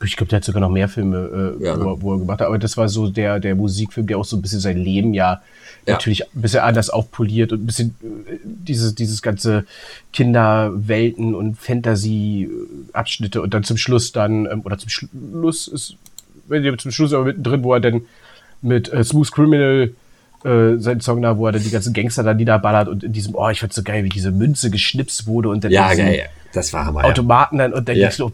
[0.04, 1.86] Ich glaube, der hat sogar noch mehr Filme, äh, Ja, ne?
[1.86, 2.48] wo, er- wo er gemacht hat.
[2.48, 5.42] Aber das war so der, der Musikfilm, der auch so ein bisschen sein Leben ja,
[5.86, 5.94] Ja.
[5.94, 9.66] natürlich ein bisschen anders aufpoliert und ein bisschen äh, dieses, dieses ganze
[10.12, 15.96] Kinderwelten und Fantasy-Abschnitte und dann zum Schluss dann, ähm, oder zum Schluss ist,
[16.48, 18.02] wenn ihr zum Schluss aber mittendrin, wo er dann
[18.62, 19.92] mit äh, Smooth Criminal
[20.44, 23.36] äh, seinen Song da, wo er dann die ganzen Gangster da niederballert und in diesem,
[23.36, 26.24] oh, ich fand's so geil, wie diese Münze geschnipst wurde und dann Ja, geil.
[26.54, 27.02] Das war Hammer.
[27.04, 27.10] Ja.
[27.10, 28.08] Automaten dann und dann Ja.
[28.08, 28.32] ging's so au,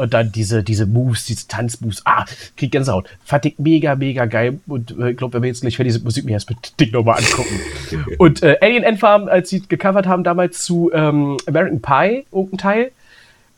[0.00, 2.24] und dann diese, diese Moves, diese Tanzmoves, ah,
[2.56, 3.06] krieg Gänsehaut.
[3.22, 4.58] Fand ich mega, mega geil.
[4.66, 6.80] Und äh, ich glaube, wenn wir jetzt gleich fertig sind, muss ich mir erst mit
[6.80, 7.60] Ding nochmal angucken.
[8.18, 12.58] und äh, Alien Ant Farm, als sie gecovert haben damals zu ähm, American Pie, irgendein
[12.58, 12.92] Teil,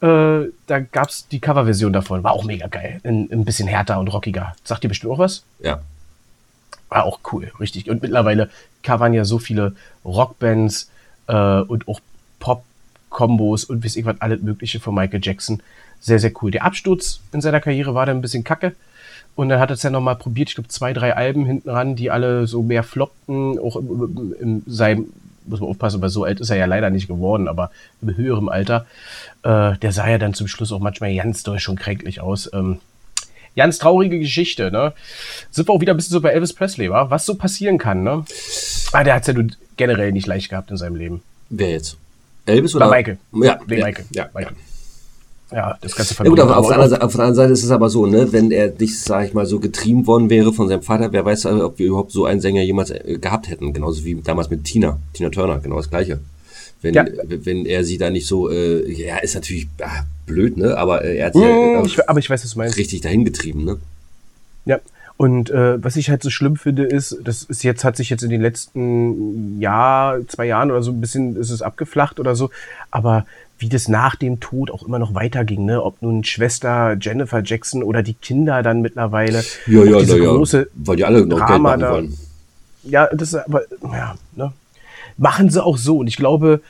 [0.00, 2.24] äh, da gab's die Coverversion davon.
[2.24, 3.00] War auch mega geil.
[3.04, 4.56] Ein, ein bisschen härter und rockiger.
[4.64, 5.44] Sagt ihr bestimmt auch was?
[5.62, 5.80] ja.
[6.88, 7.88] War auch cool, richtig.
[7.88, 8.50] Und mittlerweile
[8.82, 10.90] covern ja so viele Rockbands
[11.28, 12.00] äh, und auch
[12.42, 15.62] Pop-Kombos und bis irgendwas alles Mögliche von Michael Jackson.
[16.00, 16.50] Sehr, sehr cool.
[16.50, 18.74] Der Absturz in seiner Karriere war dann ein bisschen kacke.
[19.36, 21.96] Und dann hat er es ja nochmal probiert, ich glaube, zwei, drei Alben hinten ran,
[21.96, 25.06] die alle so mehr floppten, auch im, im seinem,
[25.46, 27.70] muss man aufpassen, weil so alt ist er ja leider nicht geworden, aber
[28.02, 28.84] im höheren Alter.
[29.42, 32.50] Äh, der sah ja dann zum Schluss auch manchmal ganz doll schon kränklich aus.
[32.52, 32.80] Ähm,
[33.56, 34.92] ganz traurige Geschichte, ne?
[35.50, 37.08] Sind wir auch wieder ein bisschen so bei Elvis Presley, wa?
[37.08, 38.24] Was so passieren kann, ne?
[38.92, 41.22] Ah, der hat's ja nun generell nicht leicht gehabt in seinem Leben.
[41.48, 41.96] Wer jetzt?
[42.46, 42.90] Elvis Bei oder?
[42.90, 43.18] Michael.
[43.32, 44.04] Ja, Wegen ja, Michael.
[44.12, 44.56] Ja, Michael.
[45.52, 47.62] Ja, das ganze Ja gut, aber auf der, anderen, Seite- auf der anderen Seite ist
[47.62, 50.66] es aber so, ne, wenn er nicht, sag ich mal, so getrieben worden wäre von
[50.68, 53.72] seinem Vater, wer weiß, ob wir überhaupt so einen Sänger jemals äh, gehabt hätten.
[53.74, 56.20] Genauso wie damals mit Tina, Tina Turner, genau das Gleiche.
[56.80, 57.04] Wenn, Ja.
[57.28, 61.18] wenn er sie da nicht so, äh, ja, ist natürlich ah, blöd, ne, aber äh,
[61.18, 62.76] er hat sie Hm, ja, ich, aber ich weiß, was du meinst.
[62.78, 63.78] richtig dahin getrieben, ne.
[64.64, 64.80] Ja.
[65.22, 68.24] Und äh, was ich halt so schlimm finde, ist, das ist jetzt, hat sich jetzt
[68.24, 72.50] in den letzten Jahr, zwei Jahren oder so ein bisschen ist es abgeflacht oder so,
[72.90, 73.24] aber
[73.56, 75.80] wie das nach dem Tod auch immer noch weiterging, ne?
[75.80, 79.44] Ob nun Schwester Jennifer Jackson oder die Kinder dann mittlerweile.
[79.68, 80.30] Ja, ja, diese ja, ja.
[80.32, 81.92] große Weil die alle noch Geld Drama machen da.
[81.92, 82.18] wollen.
[82.82, 84.52] Ja, das ist aber, ja, ne?
[85.18, 85.98] Machen sie auch so.
[85.98, 86.62] Und ich glaube,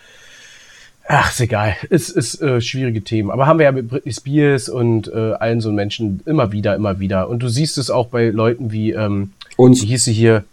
[1.06, 1.76] ach, ist egal.
[1.90, 3.30] Es ist äh, schwierige Themen.
[3.30, 7.00] Aber haben wir ja mit Britney Spears und äh, allen so Menschen immer wieder, immer
[7.00, 7.28] wieder.
[7.28, 10.44] Und du siehst es auch bei Leuten wie, ähm, Uns, wie hieß sie hier?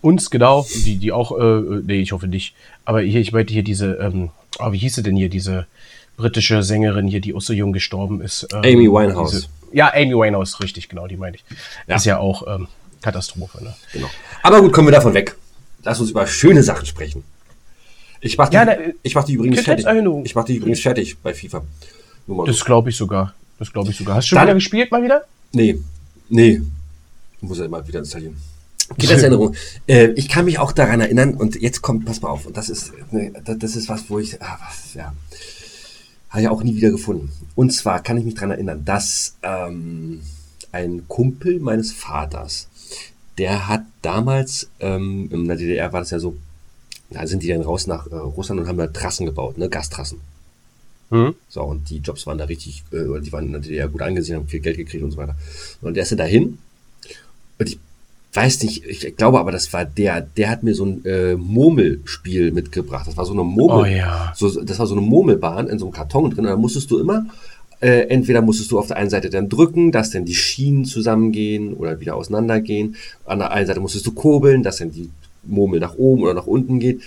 [0.00, 2.54] Uns, genau, die, die auch, äh, nee, ich hoffe nicht.
[2.84, 5.66] Aber hier, ich meinte hier diese, ähm, oh, wie hieß sie denn hier, diese
[6.16, 8.46] britische Sängerin hier, die auch so jung gestorben ist?
[8.52, 9.30] Ähm, Amy Winehouse.
[9.32, 11.44] Diese, ja, Amy Winehouse, richtig, genau, die meine ich.
[11.86, 11.96] Ja.
[11.96, 12.68] Ist ja auch ähm,
[13.02, 13.74] Katastrophe, ne?
[13.92, 14.08] genau.
[14.42, 15.36] Aber gut, kommen wir davon weg.
[15.82, 17.24] Lass uns über schöne Sachen sprechen.
[18.20, 19.86] Ich mach die, Ja, da- ich mach die übrigens fertig.
[20.24, 21.62] Ich mach die übrigens fertig bei FIFA.
[22.26, 22.52] Nur mal so.
[22.52, 23.34] Das glaube ich sogar.
[23.58, 24.16] Das glaube ich sogar.
[24.16, 25.22] Hast du schon Dann- wieder gespielt mal wieder?
[25.52, 25.78] Nee,
[26.28, 26.60] nee.
[27.40, 28.36] Muss er mal wieder installieren.
[28.98, 29.54] Kindheitserinnerung.
[29.86, 32.68] äh, ich kann mich auch daran erinnern und jetzt kommt, pass mal auf, und das
[32.70, 35.12] ist, ne, das, das ist was, wo ich, ah, was, ja,
[36.30, 37.30] habe ich auch nie wieder gefunden.
[37.54, 40.22] Und zwar kann ich mich daran erinnern, dass ähm,
[40.72, 42.68] ein Kumpel meines Vaters,
[43.36, 46.36] der hat damals, ähm, in der DDR war das ja so,
[47.10, 50.20] da sind die dann raus nach äh, Russland und haben da Trassen gebaut, ne, Gastrassen.
[51.10, 51.34] Hm?
[51.48, 54.02] So, und die Jobs waren da richtig, äh, oder die waren in der DDR gut
[54.02, 55.36] angesehen, haben viel Geld gekriegt und so weiter.
[55.80, 56.58] Und der ist dann dahin.
[57.58, 57.78] Und ich
[58.34, 62.52] weiß nicht, ich glaube aber, das war der, der hat mir so ein äh, Murmelspiel
[62.52, 63.06] mitgebracht.
[63.08, 64.32] Das war so eine Murmel, Oh ja.
[64.36, 66.44] so, das war so eine Murmelbahn in so einem Karton drin.
[66.44, 67.26] Und da musstest du immer,
[67.80, 71.72] äh, entweder musstest du auf der einen Seite dann drücken, dass dann die Schienen zusammengehen
[71.72, 72.96] oder wieder auseinandergehen.
[73.24, 75.08] An der einen Seite musstest du kurbeln, dass dann die
[75.48, 77.02] Murmel nach oben oder nach unten geht.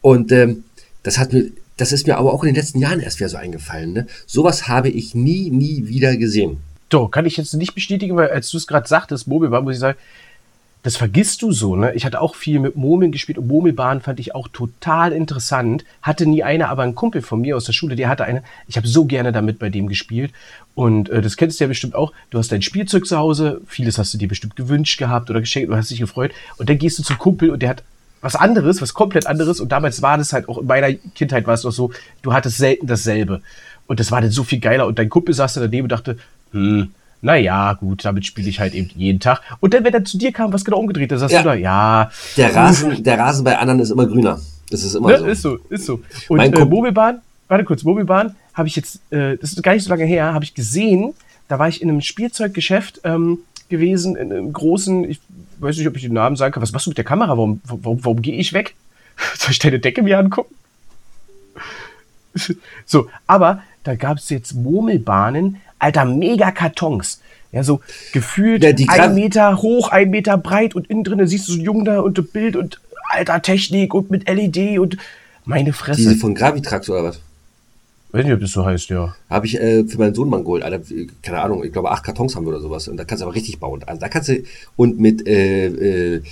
[0.00, 0.64] Und ähm,
[1.02, 3.36] das hat mir, das ist mir aber auch in den letzten Jahren erst wieder so
[3.36, 3.92] eingefallen.
[3.92, 4.06] Ne?
[4.26, 6.58] Sowas habe ich nie, nie wieder gesehen.
[6.88, 9.74] Doch, kann ich jetzt nicht bestätigen, weil als du es gerade sagtest, Murmel war, muss
[9.74, 9.98] ich sagen,
[10.82, 11.92] das vergisst du so, ne?
[11.94, 15.84] Ich hatte auch viel mit Murmeln gespielt und Murmelbahn fand ich auch total interessant.
[16.02, 18.42] Hatte nie eine, aber ein Kumpel von mir aus der Schule, der hatte eine.
[18.68, 20.32] Ich habe so gerne damit bei dem gespielt.
[20.74, 22.12] Und äh, das kennst du ja bestimmt auch.
[22.30, 25.68] Du hast dein Spielzeug zu Hause, vieles hast du dir bestimmt gewünscht gehabt oder geschenkt
[25.68, 26.30] oder hast dich gefreut.
[26.58, 27.82] Und dann gehst du zum Kumpel und der hat
[28.20, 29.60] was anderes, was komplett anderes.
[29.60, 31.90] Und damals war das halt auch in meiner Kindheit war es doch so,
[32.22, 33.42] du hattest selten dasselbe.
[33.88, 34.86] Und das war dann so viel geiler.
[34.86, 36.18] Und dein Kumpel saß da daneben und dachte,
[36.52, 39.42] hm, naja, gut, damit spiele ich halt eben jeden Tag.
[39.60, 41.42] Und dann, wenn er zu dir kam, was genau umgedreht, da sagst ja.
[41.42, 42.10] du da, ja.
[42.36, 44.40] Der Rasen, der Rasen bei anderen ist immer grüner.
[44.70, 45.18] Das ist immer ne?
[45.18, 45.26] so.
[45.26, 46.00] Ist so, ist so.
[46.28, 49.90] Und äh, Mobilbahn, warte kurz, Mobilbahn habe ich jetzt, äh, das ist gar nicht so
[49.90, 51.14] lange her, habe ich gesehen,
[51.48, 55.20] da war ich in einem Spielzeuggeschäft ähm, gewesen, in einem großen, ich
[55.58, 56.62] weiß nicht, ob ich den Namen sagen kann.
[56.62, 57.30] Was machst du mit der Kamera?
[57.30, 58.74] Warum, warum, warum gehe ich weg?
[59.38, 60.54] Soll ich deine Decke mir angucken?
[62.86, 67.20] so, aber da gab es jetzt Murmelbahnen, alter, mega Kartons.
[67.50, 67.80] Ja, so
[68.12, 71.64] gefühlt ja, ein Meter hoch, ein Meter breit und innen drin siehst du so ein
[71.64, 74.98] Jung da und ein Bild und alter Technik und mit LED und
[75.44, 76.02] meine Fresse.
[76.02, 77.20] Diese von Gravitrax oder was?
[78.10, 79.14] Weiß nicht, ob das so heißt, ja.
[79.28, 80.62] Habe ich äh, für meinen Sohn mal geholt.
[80.62, 80.80] Alter,
[81.22, 82.88] keine Ahnung, ich glaube acht Kartons haben wir oder sowas.
[82.88, 83.82] Und da kannst du aber richtig bauen.
[83.86, 84.42] Also da kannst du,
[84.76, 85.66] und mit, äh,
[86.16, 86.22] äh,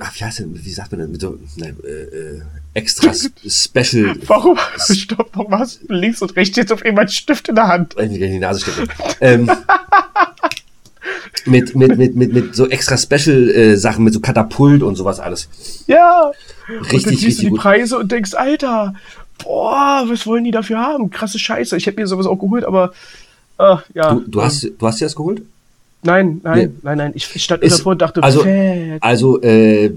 [0.00, 1.08] ach, wie heißt denn, wie sagt man das?
[1.08, 2.42] Mit so, nein, äh, äh,
[2.74, 3.12] extra
[3.48, 4.14] Special.
[4.26, 4.58] Warum?
[4.78, 7.94] Stopp, warum hast du links und rechts jetzt auf einmal einen Stift in der Hand?
[7.98, 8.88] Ich in die Nase stecken.
[9.20, 9.50] ähm,
[11.46, 15.20] mit, mit, mit, mit, mit so extra Special äh, Sachen, mit so Katapult und sowas
[15.20, 15.48] alles.
[15.86, 16.30] Ja.
[16.68, 17.60] Richtig, und dann siehst du die gut.
[17.60, 18.94] Preise und denkst, Alter,
[19.42, 21.10] boah, was wollen die dafür haben?
[21.10, 21.76] Krasse Scheiße.
[21.76, 22.92] Ich hätte mir sowas auch geholt, aber
[23.58, 24.14] äh, ja.
[24.14, 25.42] Du, du, hast, du hast dir das geholt?
[26.02, 26.70] Nein, nein, nee.
[26.82, 27.12] nein, nein.
[27.14, 29.02] Ich, ich stand ist, davor und dachte, also, fett.
[29.02, 29.92] Also, äh,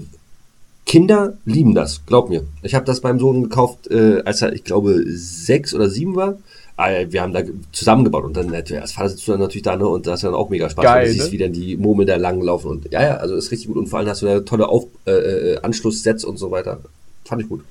[0.86, 2.44] Kinder lieben das, glaub mir.
[2.62, 6.36] Ich habe das beim Sohn gekauft, äh, als er, ich glaube, sechs oder sieben war.
[6.76, 7.40] Ah, wir haben da
[7.72, 10.26] zusammengebaut und dann als Vater sitzt du dann natürlich da ne, und da hast du
[10.26, 10.84] dann auch mega Spaß.
[10.84, 11.32] Geil, du siehst, ne?
[11.32, 13.88] wie dann die Murmeln da lang laufen und ja, ja, also ist richtig gut und
[13.88, 16.80] vor allem hast du da tolle Auf, äh, äh Anschlusssets und so weiter.
[17.24, 17.64] Fand ich gut.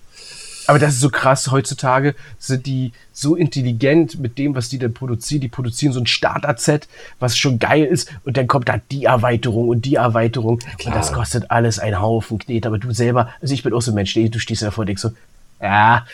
[0.67, 1.51] Aber das ist so krass.
[1.51, 5.41] Heutzutage sind die so intelligent mit dem, was die dann produzieren.
[5.41, 6.88] Die produzieren so ein Starter-Set,
[7.19, 8.12] was schon geil ist.
[8.23, 10.60] Und dann kommt da die Erweiterung und die Erweiterung.
[10.80, 12.65] Ja, und das kostet alles einen Haufen Knet.
[12.65, 15.01] Aber du selber, also ich bin auch so ein Mensch, du stehst davor und denkst
[15.01, 15.12] so,
[15.62, 16.06] ja,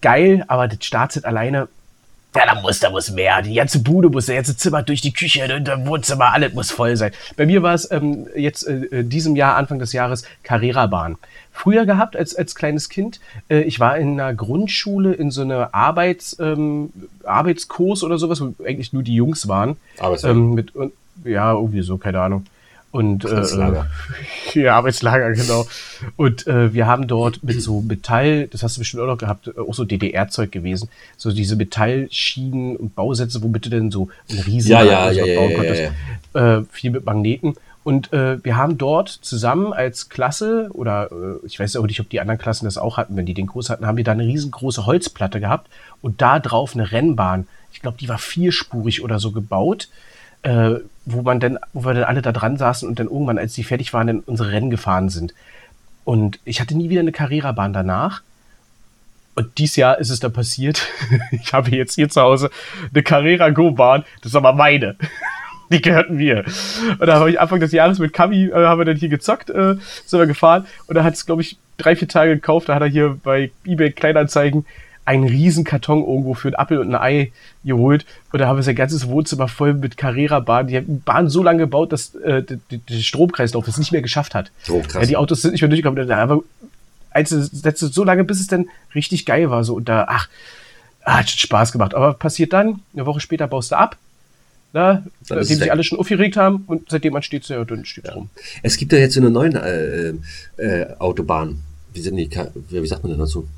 [0.00, 1.68] geil, aber das Startset alleine,
[2.34, 3.42] ja, da muss, da muss mehr.
[3.42, 6.70] Die ganze Bude muss, der ganze Zimmer durch die Küche, und das Wohnzimmer, alles muss
[6.70, 7.12] voll sein.
[7.36, 11.16] Bei mir war es ähm, jetzt äh, äh diesem Jahr, Anfang des Jahres, Carrera-Bahn.
[11.52, 13.20] Früher gehabt als, als kleines Kind.
[13.48, 16.92] Äh, ich war in einer Grundschule in so einer Arbeits, ähm,
[17.24, 19.76] Arbeitskurs oder sowas, wo eigentlich nur die Jungs waren.
[19.98, 20.34] Arbeitslager.
[20.34, 20.92] Ähm, mit, und,
[21.24, 22.46] ja, irgendwie so, keine Ahnung.
[22.92, 23.86] Und Arbeitslager.
[24.54, 25.66] Äh, ja, Arbeitslager, genau.
[26.16, 29.46] Und äh, wir haben dort mit so Metall, das hast du bestimmt auch noch gehabt,
[29.46, 34.40] äh, auch so DDR-Zeug gewesen, so diese Metallschienen und Bausätze, womit du denn so ein
[34.40, 35.92] riesen ja, ja, ja, bauen konntest.
[36.34, 37.54] Äh, viel mit Magneten.
[37.82, 42.10] Und äh, wir haben dort zusammen als Klasse, oder äh, ich weiß auch nicht, ob
[42.10, 44.24] die anderen Klassen das auch hatten, wenn die den Kurs hatten, haben wir da eine
[44.24, 45.70] riesengroße Holzplatte gehabt
[46.02, 47.46] und da drauf eine Rennbahn.
[47.72, 49.88] Ich glaube, die war vierspurig oder so gebaut
[50.42, 50.74] äh,
[51.04, 53.64] wo man dann, wo wir dann alle da dran saßen und dann irgendwann, als die
[53.64, 55.34] fertig waren, dann unsere Rennen gefahren sind.
[56.04, 58.22] Und ich hatte nie wieder eine Carrera-Bahn danach.
[59.34, 60.86] Und dieses Jahr ist es da passiert.
[61.30, 62.50] ich habe jetzt hier zu Hause
[62.92, 64.04] eine Carrera Go-Bahn.
[64.22, 64.96] Das ist aber meine.
[65.70, 66.44] Die gehörten mir.
[66.98, 69.50] Und da habe ich Anfang des Jahres mit Kami, äh, haben wir dann hier gezockt,
[69.50, 70.66] äh, sind wir gefahren.
[70.88, 72.68] Und da hat es, glaube ich, drei, vier Tage gekauft.
[72.68, 74.66] Da hat er hier bei eBay Kleinanzeigen
[75.04, 77.32] einen riesen Karton irgendwo für ein Apfel und ein Ei
[77.64, 78.04] geholt.
[78.32, 80.68] Und da haben wir sein ganzes Wohnzimmer voll mit Carrera-Bahn.
[80.68, 84.34] Die haben die Bahn so lange gebaut, dass äh, der Stromkreislauf es nicht mehr geschafft
[84.34, 84.52] hat.
[84.68, 86.10] Oh, ja, die Autos sind nicht mehr durchgekommen.
[86.10, 86.42] Aber
[87.10, 89.64] Einzelsätze so lange, bis es dann richtig geil war.
[89.64, 90.28] So, und da, ach,
[91.02, 91.94] hat schon Spaß gemacht.
[91.94, 93.96] Aber passiert dann, eine Woche später baust du ab.
[94.72, 98.12] Na, nachdem sich alle schon aufgeregt haben und seitdem man steht, ja, dann steht ja.
[98.12, 98.30] rum.
[98.62, 99.50] Es gibt ja jetzt so eine neue
[100.58, 101.58] äh, äh, Autobahn.
[101.92, 102.30] Wie sind die,
[102.68, 103.48] wie sagt man denn dazu?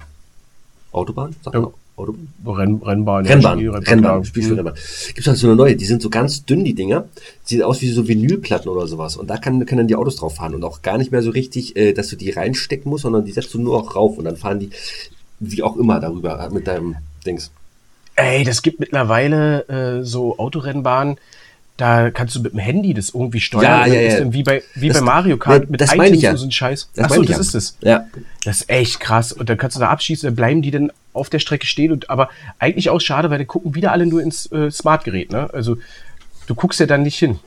[0.92, 1.34] Autobahn?
[1.42, 1.70] Sagt ja.
[1.96, 2.28] Autobahn?
[2.46, 3.26] Renn, Rennbahn.
[3.26, 4.74] Rennbahn, ja, Rennbahn, Rennbahn Spielspielrennbahn.
[5.08, 7.04] Gibt es halt so eine neue, die sind so ganz dünn, die Dinger.
[7.44, 9.16] Sieht aus wie so Vinylplatten oder sowas.
[9.16, 10.54] Und da kann, können dann die Autos drauf fahren.
[10.54, 13.32] Und auch gar nicht mehr so richtig, äh, dass du die reinstecken musst, sondern die
[13.32, 14.18] setzt du nur auch rauf.
[14.18, 14.70] Und dann fahren die,
[15.40, 17.50] wie auch immer, darüber mit deinem Dings.
[18.14, 21.16] Ey, das gibt mittlerweile äh, so Autorennbahnen,
[21.76, 23.64] da kannst du mit dem Handy das irgendwie steuern.
[23.64, 24.32] Ja, ja, ja.
[24.32, 26.30] Wie bei, wie das, bei Mario Kart mit das Items ja.
[26.30, 26.90] und so ein Scheiß.
[26.94, 27.40] Das Achso, das ja.
[27.40, 27.76] ist es.
[27.80, 28.06] Ja.
[28.44, 29.32] Das ist echt krass.
[29.32, 31.90] Und dann kannst du da abschießen, dann bleiben die dann auf der Strecke stehen.
[31.92, 35.32] Und aber eigentlich auch schade, weil dann gucken wieder alle nur ins äh, Smartgerät.
[35.32, 35.48] Ne?
[35.52, 35.78] Also
[36.46, 37.38] du guckst ja dann nicht hin.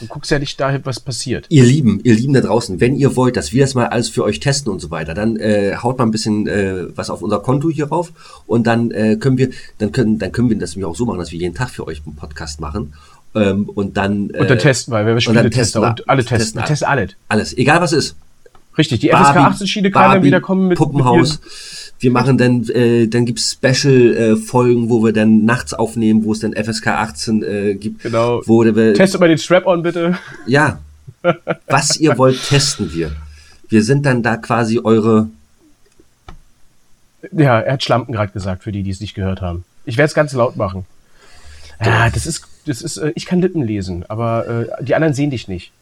[0.00, 1.46] Du guckst ja nicht dahin, was passiert.
[1.50, 4.24] Ihr Lieben, ihr Lieben da draußen, wenn ihr wollt, dass wir das mal alles für
[4.24, 7.38] euch testen und so weiter, dann äh, haut mal ein bisschen äh, was auf unser
[7.40, 8.12] Konto hier rauf
[8.46, 11.18] und dann äh, können wir, dann können, dann können wir das nämlich auch so machen,
[11.18, 12.94] dass wir jeden Tag für euch einen Podcast machen
[13.34, 14.30] ähm, und dann.
[14.30, 16.60] Äh, und dann testen wir, wir Spiele testen wir, und alle testen.
[16.60, 17.12] Wir testen alles.
[17.28, 18.16] Alles, egal was ist.
[18.76, 21.40] Richtig, die FSK 18 Schiene kann dann wieder kommen mit Puppenhaus.
[21.40, 21.50] Mit
[22.04, 26.40] wir machen dann, äh, dann gibt's Special-Folgen, äh, wo wir dann nachts aufnehmen, wo es
[26.40, 28.02] dann FSK 18 äh, gibt.
[28.02, 28.42] Genau.
[28.44, 30.18] Wo wir, Testet mal den Strap-on bitte.
[30.46, 30.80] Ja.
[31.66, 33.12] Was ihr wollt, testen wir.
[33.68, 35.28] Wir sind dann da quasi eure.
[37.32, 39.64] Ja, er hat Schlampen gerade gesagt, für die, die es nicht gehört haben.
[39.86, 40.84] Ich werde es ganz laut machen.
[41.82, 45.30] Ja, das ist, das ist, äh, ich kann Lippen lesen, aber äh, die anderen sehen
[45.30, 45.72] dich nicht.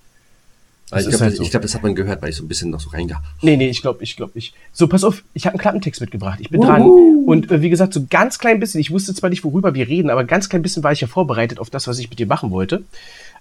[0.92, 1.44] Das ich glaube, halt so.
[1.44, 3.16] glaub, das hat man gehört, weil ich so ein bisschen noch so reingehe.
[3.40, 4.54] Nee, nee, ich glaube, ich glaube nicht.
[4.74, 6.38] So, pass auf, ich habe einen Klappentext mitgebracht.
[6.42, 6.66] Ich bin Uhu.
[6.66, 6.82] dran.
[7.26, 10.10] Und äh, wie gesagt, so ganz klein bisschen, ich wusste zwar nicht, worüber wir reden,
[10.10, 12.50] aber ganz klein bisschen war ich ja vorbereitet auf das, was ich mit dir machen
[12.50, 12.82] wollte,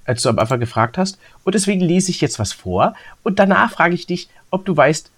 [0.05, 1.17] als du am Anfang gefragt hast.
[1.43, 2.95] Und deswegen lese ich jetzt was vor.
[3.21, 5.11] Und danach frage ich dich, ob du weißt,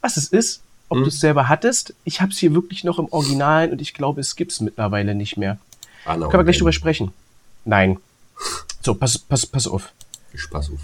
[0.00, 1.04] was es ist, ob hm.
[1.04, 1.92] du es selber hattest.
[2.04, 5.14] Ich habe es hier wirklich noch im Original und ich glaube, es gibt es mittlerweile
[5.14, 5.58] nicht mehr.
[6.06, 7.12] Ah, no, Können wir gleich drüber sprechen?
[7.68, 7.98] Nein.
[8.80, 9.92] So, pass, pass, pass auf.
[10.32, 10.80] Ich pass auf.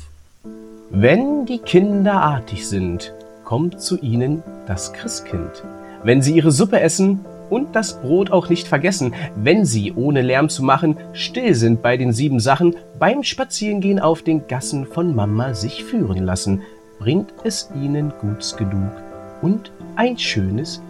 [0.90, 3.14] Wenn die Kinder artig sind,
[3.46, 5.64] kommt zu ihnen das Christkind.
[6.02, 10.50] Wenn sie ihre Suppe essen und das Brot auch nicht vergessen, wenn sie, ohne Lärm
[10.50, 15.54] zu machen, still sind bei den sieben Sachen, beim Spazierengehen auf den Gassen von Mama
[15.54, 16.60] sich führen lassen,
[16.98, 18.92] bringt es ihnen Guts genug
[19.40, 20.82] und ein schönes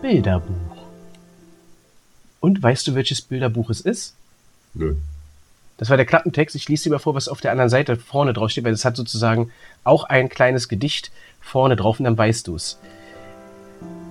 [0.00, 0.78] Bilderbuch.
[2.40, 4.14] Und weißt du, welches Bilderbuch es ist?
[4.72, 4.94] Nö.
[5.82, 6.54] Das war der Klappentext.
[6.54, 8.84] Ich lese dir mal vor, was auf der anderen Seite vorne drauf steht, weil es
[8.84, 9.50] hat sozusagen
[9.82, 12.78] auch ein kleines Gedicht vorne drauf und dann weißt du es.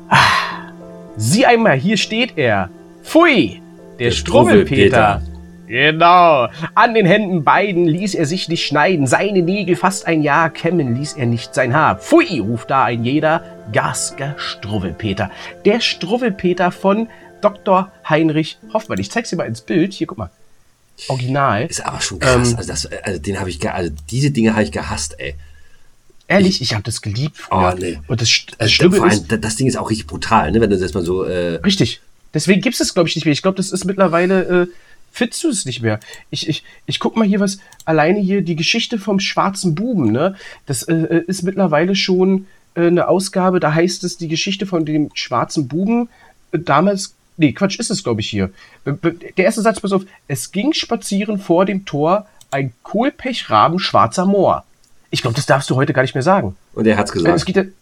[0.10, 0.74] Ah,
[1.16, 2.70] sieh einmal, hier steht er.
[3.04, 3.62] Pfui,
[3.98, 5.22] der, der Struwwelpeter.
[5.66, 6.50] Genau.
[6.76, 10.98] An den Händen beiden ließ er sich nicht schneiden, seine Nägel fast ein Jahr kämmen
[10.98, 11.96] ließ er nicht sein Haar.
[12.00, 15.32] Pfui, ruft da ein jeder, Gasker Struwwelpeter.
[15.64, 17.08] Der Struwwelpeter von
[17.40, 17.94] Dr.
[18.10, 19.00] Heinrich Hoffmann.
[19.00, 19.94] Ich zeig's dir mal ins Bild.
[19.94, 20.32] Hier, guck mal.
[21.08, 21.66] Original.
[21.66, 22.52] Ist aber schon krass.
[22.52, 25.36] Ähm, also, das, also den habe ich, also diese Dinge habe ich gehasst, ey.
[26.28, 27.38] Ehrlich, ich, ich habe das geliebt.
[27.38, 27.74] Früher.
[27.74, 28.00] Oh, nee.
[28.08, 30.62] Und das, das also, Schlimme vor allem, ist, das Ding ist auch richtig brutal, ne?
[30.62, 31.26] Wenn du das mal so.
[31.26, 32.02] Äh richtig.
[32.34, 33.34] Deswegen gibt es das, glaube ich, nicht mehr.
[33.34, 34.64] Ich glaube, das ist mittlerweile.
[34.64, 34.68] Äh,
[35.12, 36.00] findest du es nicht mehr?
[36.30, 40.36] Ich, ich, ich guck mal hier was, alleine hier die Geschichte vom schwarzen Buben, ne?
[40.66, 44.86] Das äh, äh ist mittlerweile schon äh, eine Ausgabe, da heißt es die Geschichte von
[44.86, 46.08] dem schwarzen Buben.
[46.54, 48.52] Äh, damals Nee, Quatsch, ist es, glaube ich, hier.
[48.86, 50.04] Der erste Satz, pass auf.
[50.28, 54.64] Es ging spazieren vor dem Tor ein Kohlpechraben schwarzer Moor.
[55.10, 56.56] Ich glaube, das darfst du heute gar nicht mehr sagen.
[56.76, 57.36] Und er hat's gesagt.
[57.36, 57.74] Es geht,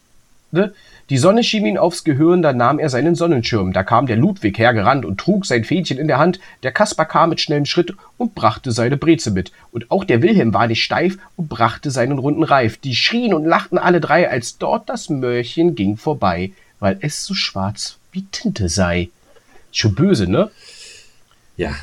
[0.52, 0.74] ne?
[1.10, 3.74] Die Sonne schien ihn aufs Gehirn, da nahm er seinen Sonnenschirm.
[3.74, 6.40] Da kam der Ludwig hergerannt und trug sein Fädchen in der Hand.
[6.64, 9.52] Der Kaspar kam mit schnellem Schritt und brachte seine Breze mit.
[9.74, 12.78] Und auch der Wilhelm war nicht steif und brachte seinen runden Reif.
[12.78, 17.34] Die schrien und lachten alle drei, als dort das Mörchen ging vorbei, weil es so
[17.34, 19.10] schwarz wie Tinte sei.
[19.72, 20.50] Schon böse, ne?
[21.58, 21.76] Ja.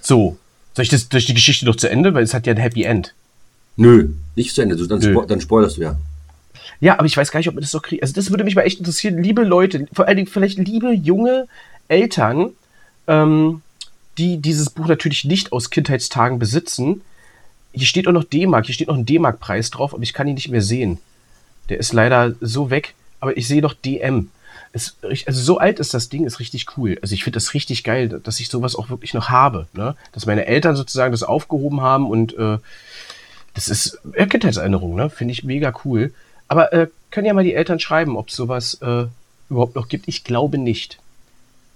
[0.00, 0.38] So.
[0.74, 2.14] Soll ich das durch die Geschichte noch zu Ende?
[2.14, 3.14] Weil es hat ja ein Happy End.
[3.76, 4.76] Nö, nicht zu Ende.
[4.86, 5.96] Dann, Spo dann spoilerst du ja.
[6.80, 8.02] Ja, aber ich weiß gar nicht, ob man das so kriegt.
[8.02, 9.22] Also das würde mich mal echt interessieren.
[9.22, 11.46] Liebe Leute, vor allen Dingen vielleicht liebe junge
[11.88, 12.50] Eltern,
[13.06, 13.62] ähm,
[14.18, 17.02] die dieses Buch natürlich nicht aus Kindheitstagen besitzen.
[17.72, 20.34] Hier steht auch noch D-Mark, hier steht noch ein D-Mark-Preis drauf, aber ich kann ihn
[20.34, 20.98] nicht mehr sehen.
[21.68, 24.30] Der ist leider so weg, aber ich sehe noch DM.
[24.74, 26.98] Es, also so alt ist das Ding, ist richtig cool.
[27.00, 29.68] Also ich finde das richtig geil, dass ich sowas auch wirklich noch habe.
[29.72, 29.94] Ne?
[30.10, 32.58] Dass meine Eltern sozusagen das aufgehoben haben und äh,
[33.54, 35.10] das ist äh, Kindheitserinnerung, ne?
[35.10, 36.12] Finde ich mega cool.
[36.48, 39.06] Aber äh, können ja mal die Eltern schreiben, ob es sowas äh,
[39.48, 40.08] überhaupt noch gibt.
[40.08, 40.98] Ich glaube nicht.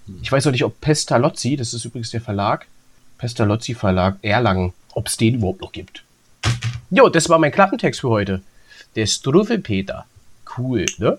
[0.07, 0.19] Hm.
[0.21, 2.67] Ich weiß auch nicht, ob Pestalozzi, das ist übrigens der Verlag,
[3.17, 6.03] Pestalozzi Verlag Erlangen, ob es den überhaupt noch gibt.
[6.91, 8.43] Jo, das war mein Klappentext für heute.
[8.97, 10.07] Der Struffelpeter.
[10.57, 11.19] Cool, ne?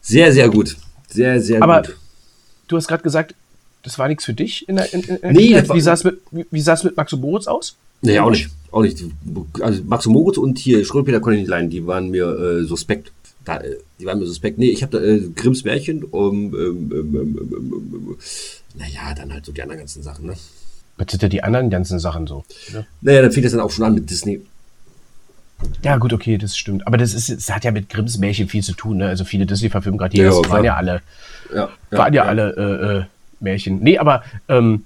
[0.00, 0.76] Sehr, sehr gut.
[1.08, 1.96] Sehr, sehr Aber gut.
[2.68, 3.34] du hast gerade gesagt,
[3.82, 6.60] das war nichts für dich in der, in, in nee, Wie sah es mit, wie
[6.60, 7.76] sah es mit Max und Moritz aus?
[8.02, 8.50] Nee, auch nicht.
[8.70, 9.02] Auch nicht.
[9.60, 12.64] Also Max und Moritz und hier Schrödpeter konnte ich nicht leiden, die waren mir äh,
[12.64, 13.12] suspekt.
[13.44, 14.58] Da, äh, die waren mir suspekt.
[14.58, 18.16] Nee, ich habe da äh, Grimms Märchen um, ähm, ähm, ähm,
[18.74, 20.34] naja, dann halt so die anderen ganzen Sachen, ne?
[20.98, 22.44] Was sind ja die anderen ganzen Sachen so?
[22.72, 22.86] Ne?
[23.00, 24.42] Naja, dann fängt das dann auch schon an mit Disney.
[25.82, 26.86] Ja, gut, okay, das stimmt.
[26.86, 29.08] Aber das ist, das hat ja mit Grimms Märchen viel zu tun, ne?
[29.08, 31.02] Also viele Disney-Verfilmungen, gerade die ja, ersten, waren ja alle,
[31.54, 33.04] ja, ja, waren ja, alle äh, äh,
[33.40, 33.80] Märchen.
[33.80, 34.84] Nee, aber ähm,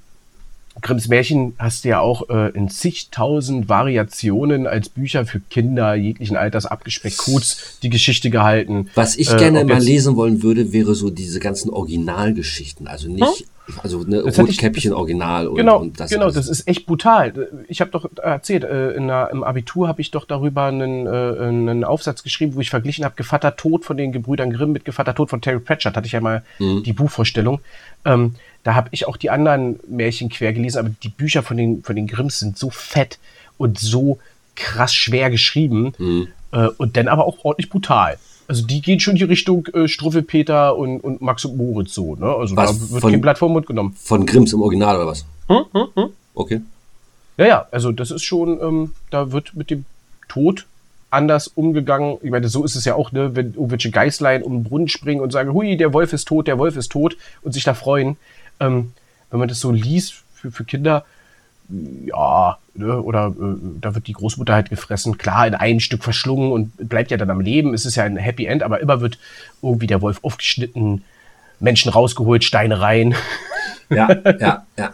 [0.80, 6.36] Grimms Märchen hast du ja auch äh, in zigtausend Variationen als Bücher für Kinder jeglichen
[6.36, 8.88] Alters abgespeckt, kurz die Geschichte gehalten.
[8.94, 12.86] Was ich äh, gerne mal lesen wollen würde, wäre so diese ganzen Originalgeschichten.
[12.86, 13.46] Also nicht, hm?
[13.82, 16.10] Also ne, Rotkäppchen Original und, genau, und das.
[16.10, 17.48] Genau, das ist echt brutal.
[17.68, 21.10] Ich habe doch erzählt, äh, in der, im Abitur habe ich doch darüber einen, äh,
[21.10, 25.14] einen Aufsatz geschrieben, wo ich verglichen habe, Gevatter Tod von den Gebrüdern Grimm mit Gevatter
[25.14, 25.96] Tod von Terry Pratchett.
[25.96, 26.82] Hatte ich ja mal mhm.
[26.82, 27.60] die Buchvorstellung.
[28.04, 31.82] Ähm, da habe ich auch die anderen Märchen quer gelesen, aber die Bücher von den,
[31.82, 33.18] von den Grimms sind so fett
[33.58, 34.18] und so
[34.54, 36.28] krass schwer geschrieben mhm.
[36.52, 38.18] äh, und dann aber auch ordentlich brutal.
[38.48, 42.16] Also die gehen schon in die Richtung äh, Struffelpeter und, und Max und Moritz so,
[42.16, 42.26] ne?
[42.26, 43.96] Also was, da wird von, kein Blatt vom Mund genommen.
[43.98, 45.24] Von Grimms im Original oder was?
[45.48, 46.10] Hm, hm, hm.
[46.34, 46.60] Okay.
[47.36, 49.84] Ja, ja, also das ist schon, ähm, da wird mit dem
[50.28, 50.66] Tod
[51.10, 52.18] anders umgegangen.
[52.22, 55.20] Ich meine, so ist es ja auch, ne, wenn irgendwelche Geißlein um den Brunnen springen
[55.20, 58.16] und sagen, hui, der Wolf ist tot, der Wolf ist tot und sich da freuen.
[58.60, 58.92] Ähm,
[59.30, 61.04] wenn man das so liest für, für Kinder,
[61.68, 66.52] ja, ne, oder äh, da wird die Großmutter halt gefressen, klar, in ein Stück verschlungen
[66.52, 67.74] und bleibt ja dann am Leben.
[67.74, 69.18] Es ist ja ein Happy End, aber immer wird
[69.62, 71.02] irgendwie der Wolf aufgeschnitten,
[71.60, 73.14] Menschen rausgeholt, Steine rein.
[73.90, 74.08] Ja,
[74.40, 74.92] ja, ja.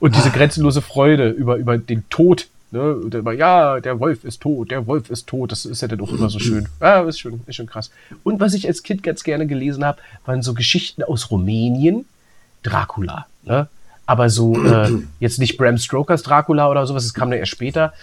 [0.00, 2.48] Und diese grenzenlose Freude über, über den Tod.
[2.72, 2.96] Ne?
[3.12, 5.52] Immer, ja, der Wolf ist tot, der Wolf ist tot.
[5.52, 6.68] Das ist ja dann auch immer so schön.
[6.80, 7.92] Ja, ist schon, ist schon krass.
[8.24, 12.04] Und was ich als Kind ganz gerne gelesen habe, waren so Geschichten aus Rumänien.
[12.64, 13.26] Dracula.
[13.44, 13.68] Ne?
[14.12, 14.90] Aber so, äh,
[15.20, 17.94] jetzt nicht Bram Stokers Dracula oder sowas, das kam dann erst später.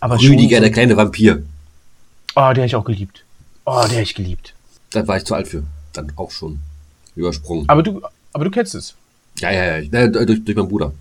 [0.00, 1.44] Aber Rüdiger, so, der kleine Vampir.
[2.34, 3.24] Oh, den habe ich auch geliebt.
[3.64, 4.54] Oh, den habe ich geliebt.
[4.90, 5.62] Da war ich zu alt für.
[5.92, 6.58] Dann auch schon
[7.14, 7.68] übersprungen.
[7.68, 8.02] Aber du,
[8.32, 8.96] aber du kennst es.
[9.38, 10.00] Ja, ja, ja.
[10.00, 10.92] ja durch, durch meinen Bruder.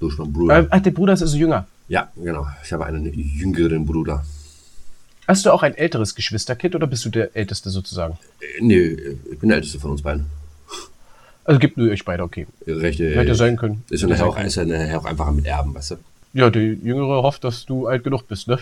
[0.00, 0.72] Durch meinen Bruder.
[0.72, 1.66] Äh, der Bruder ist also jünger.
[1.88, 2.46] Ja, genau.
[2.64, 4.24] Ich habe einen jüngeren Bruder.
[5.28, 8.16] Hast du auch ein älteres Geschwisterkind oder bist du der Älteste sozusagen?
[8.40, 8.96] Äh, nee,
[9.30, 10.24] ich bin der Älteste von uns beiden.
[11.46, 12.46] Also gibt nur euch beide, okay.
[12.66, 13.84] Recht, Hätte sein können.
[13.88, 15.96] Ist ja nachher auch, ist ja nachher auch einfacher mit Erben, weißt du?
[16.32, 18.58] Ja, der Jüngere hofft, dass du alt genug bist, ne?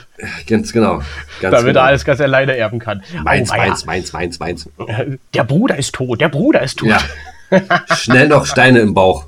[0.47, 0.99] Ganz genau.
[0.99, 1.07] Ganz
[1.41, 1.80] Damit genau.
[1.80, 3.03] er alles ganz alleine erben kann.
[3.24, 4.68] Meins, oh, meins, meins, meins, meins.
[5.35, 6.91] Der Bruder ist tot, der Bruder ist tot.
[6.91, 7.01] Ja.
[7.97, 9.24] Schnell noch Steine im Bauch.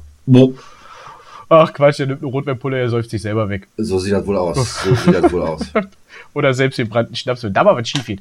[1.49, 3.69] Ach Quatsch, der nimmt eine Rotweinpulle, er säuft sich selber weg.
[3.77, 4.83] So sieht das wohl aus.
[4.85, 5.63] So sieht das wohl aus.
[6.35, 8.21] Oder selbst den brannten Schnaps, wenn da mal was schief geht.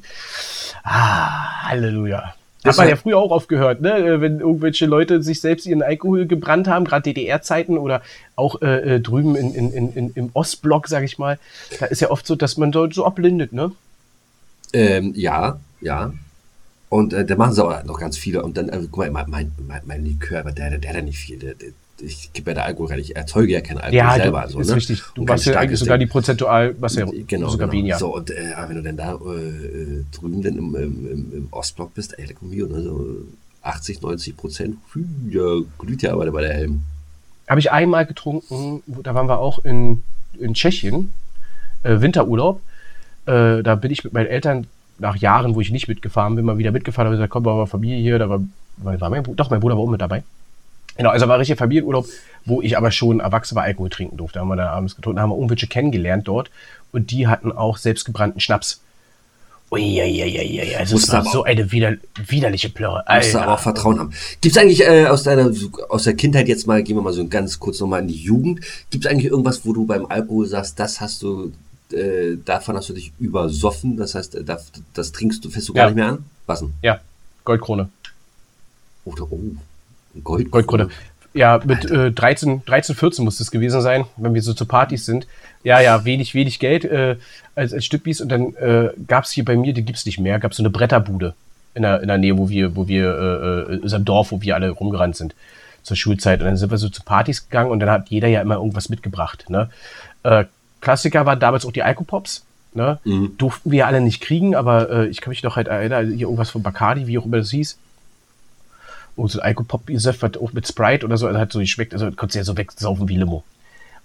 [0.82, 2.34] Ah, Halleluja.
[2.66, 3.96] Das hat man ja früher auch aufgehört, ne?
[3.96, 8.02] Äh, wenn irgendwelche Leute sich selbst ihren Alkohol gebrannt haben, gerade DDR-Zeiten oder
[8.34, 11.38] auch äh, äh, drüben in, in, in, im Ostblock, sag ich mal.
[11.80, 13.72] Da ist ja oft so, dass man dort so abblindet, ne?
[14.72, 16.12] Ähm, ja, ja.
[16.88, 18.42] Und äh, da machen sie auch noch ganz viele.
[18.42, 21.18] Und dann, äh, guck mal, mein, mein, mein Likör, aber der, der, der hat nicht
[21.18, 21.38] viel.
[21.38, 24.42] Der, der, ich gebe ja der Alkohol rein, ich erzeuge ja keinen Alkohol ja, selber.
[24.42, 24.76] Ja, so, ist ne?
[24.76, 25.02] richtig.
[25.14, 27.78] Du machst ja eigentlich sogar die prozentual, was ja genau, sogar genau.
[27.78, 27.98] weniger.
[27.98, 32.18] So, und äh, wenn du dann da äh, drüben dann im, im, im Ostblock bist,
[32.18, 33.06] ey, komm hier, ne, so
[33.62, 34.76] 80, 90 Prozent,
[35.30, 36.82] ja, glüht ja aber bei der Helm.
[37.48, 40.02] Habe ich einmal getrunken, da waren wir auch in,
[40.38, 41.12] in Tschechien,
[41.82, 42.60] äh, Winterurlaub.
[43.26, 44.66] Äh, da bin ich mit meinen Eltern
[44.98, 47.98] nach Jahren, wo ich nicht mitgefahren bin, mal wieder mitgefahren, habe gesagt, komm, war Familie
[47.98, 48.40] hier, da war,
[48.76, 50.22] war mein, doch, mein Bruder war auch mit dabei.
[50.96, 52.06] Genau, also war richtig Familienurlaub,
[52.44, 54.34] wo ich aber schon erwachsen war, Alkohol trinken durfte.
[54.34, 56.50] Da haben wir dann abends getrunken, da haben wir irgendwelche kennengelernt dort
[56.92, 58.80] und die hatten auch selbstgebrannten Schnaps.
[59.68, 63.04] Uiuiuiui, also es war so eine wider, widerliche Plörre.
[63.12, 64.12] Musst du aber auch Vertrauen haben.
[64.40, 65.50] Gibt es eigentlich äh, aus deiner,
[65.88, 68.60] aus der Kindheit jetzt mal, gehen wir mal so ganz kurz nochmal in die Jugend,
[68.90, 71.52] gibt es eigentlich irgendwas, wo du beim Alkohol sagst, das hast du,
[71.92, 75.86] äh, davon hast du dich übersoffen, das heißt, das, das trinkst du, fährst du gar
[75.86, 75.90] ja.
[75.90, 76.24] nicht mehr an?
[76.46, 76.72] Was denn?
[76.82, 77.00] Ja,
[77.44, 77.88] Goldkrone.
[79.04, 79.56] Oder, oh, Gold
[80.22, 80.88] Goldkrone.
[81.36, 85.04] Ja, mit äh, 13, 13, 14 muss das gewesen sein, wenn wir so zu Partys
[85.04, 85.26] sind.
[85.62, 87.16] Ja, ja, wenig, wenig Geld äh,
[87.54, 88.22] als, als Stückbies.
[88.22, 90.56] Und dann äh, gab es hier bei mir, die gibt es nicht mehr, gab es
[90.56, 91.34] so eine Bretterbude
[91.74, 94.54] in der, in der Nähe, wo wir, wo wir, äh, in unserem Dorf, wo wir
[94.54, 95.34] alle rumgerannt sind
[95.82, 96.40] zur Schulzeit.
[96.40, 98.88] Und dann sind wir so zu Partys gegangen und dann hat jeder ja immer irgendwas
[98.88, 99.50] mitgebracht.
[99.50, 99.68] Ne?
[100.22, 100.46] Äh,
[100.80, 102.46] Klassiker waren damals auch die Alkopops.
[102.72, 102.98] Ne?
[103.04, 103.36] Mhm.
[103.36, 106.48] Durften wir alle nicht kriegen, aber äh, ich kann mich noch halt erinnern, hier irgendwas
[106.48, 107.76] von Bacardi, wie auch immer das hieß
[109.16, 112.06] und so ein Alkopop-Gesöff, was auch mit Sprite oder so, also hat so geschmeckt, also
[112.06, 113.44] konntest du ja so wegsaufen wie Limo.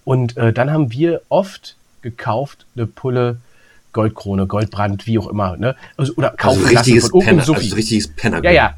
[0.04, 3.38] Und äh, dann haben wir oft gekauft eine Pulle
[3.94, 5.76] Goldkrone, Goldbrand, wie auch immer, ne?
[5.98, 8.44] Also, oder kaufen also richtiges von Penner, also richtiges Penner.
[8.44, 8.74] Ja, ja.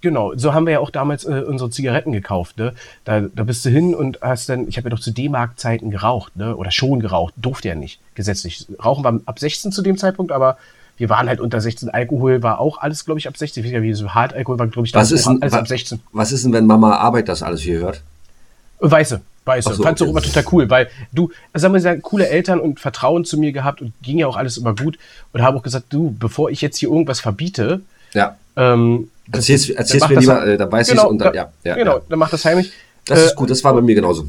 [0.00, 2.72] Genau, so haben wir ja auch damals äh, unsere Zigaretten gekauft, ne?
[3.04, 6.36] Da, da bist du hin und hast dann, ich habe ja doch zu D-Mark-Zeiten geraucht,
[6.36, 6.56] ne?
[6.56, 8.66] Oder schon geraucht, durfte ja nicht, gesetzlich.
[8.84, 10.56] Rauchen war ab 16 zu dem Zeitpunkt, aber
[10.98, 11.88] wir waren halt unter 16.
[11.88, 13.64] Alkohol war auch alles, glaube ich, ab 16.
[13.64, 16.00] Ich weiß wie so Hartalkohol war, glaube ich, was ist denn, alles ab 16.
[16.12, 18.02] Was ist denn, wenn Mama Arbeit das alles hier hört?
[18.80, 19.74] Weiße, weiße.
[19.74, 20.08] So, Fand's okay.
[20.08, 23.52] auch immer total cool, weil du, sagen wir mal, coole Eltern und Vertrauen zu mir
[23.52, 24.98] gehabt und ging ja auch alles immer gut
[25.32, 27.80] und habe auch gesagt, du, bevor ich jetzt hier irgendwas verbiete,
[28.12, 28.36] ja.
[28.56, 31.74] ähm, erzählst, erzählst mir lieber, äh, da weiß genau, ich und dann, ja, ja.
[31.74, 32.02] Genau, ja.
[32.08, 32.72] dann mach das heimlich.
[33.04, 34.26] Das äh, ist gut, das war bei mir genauso.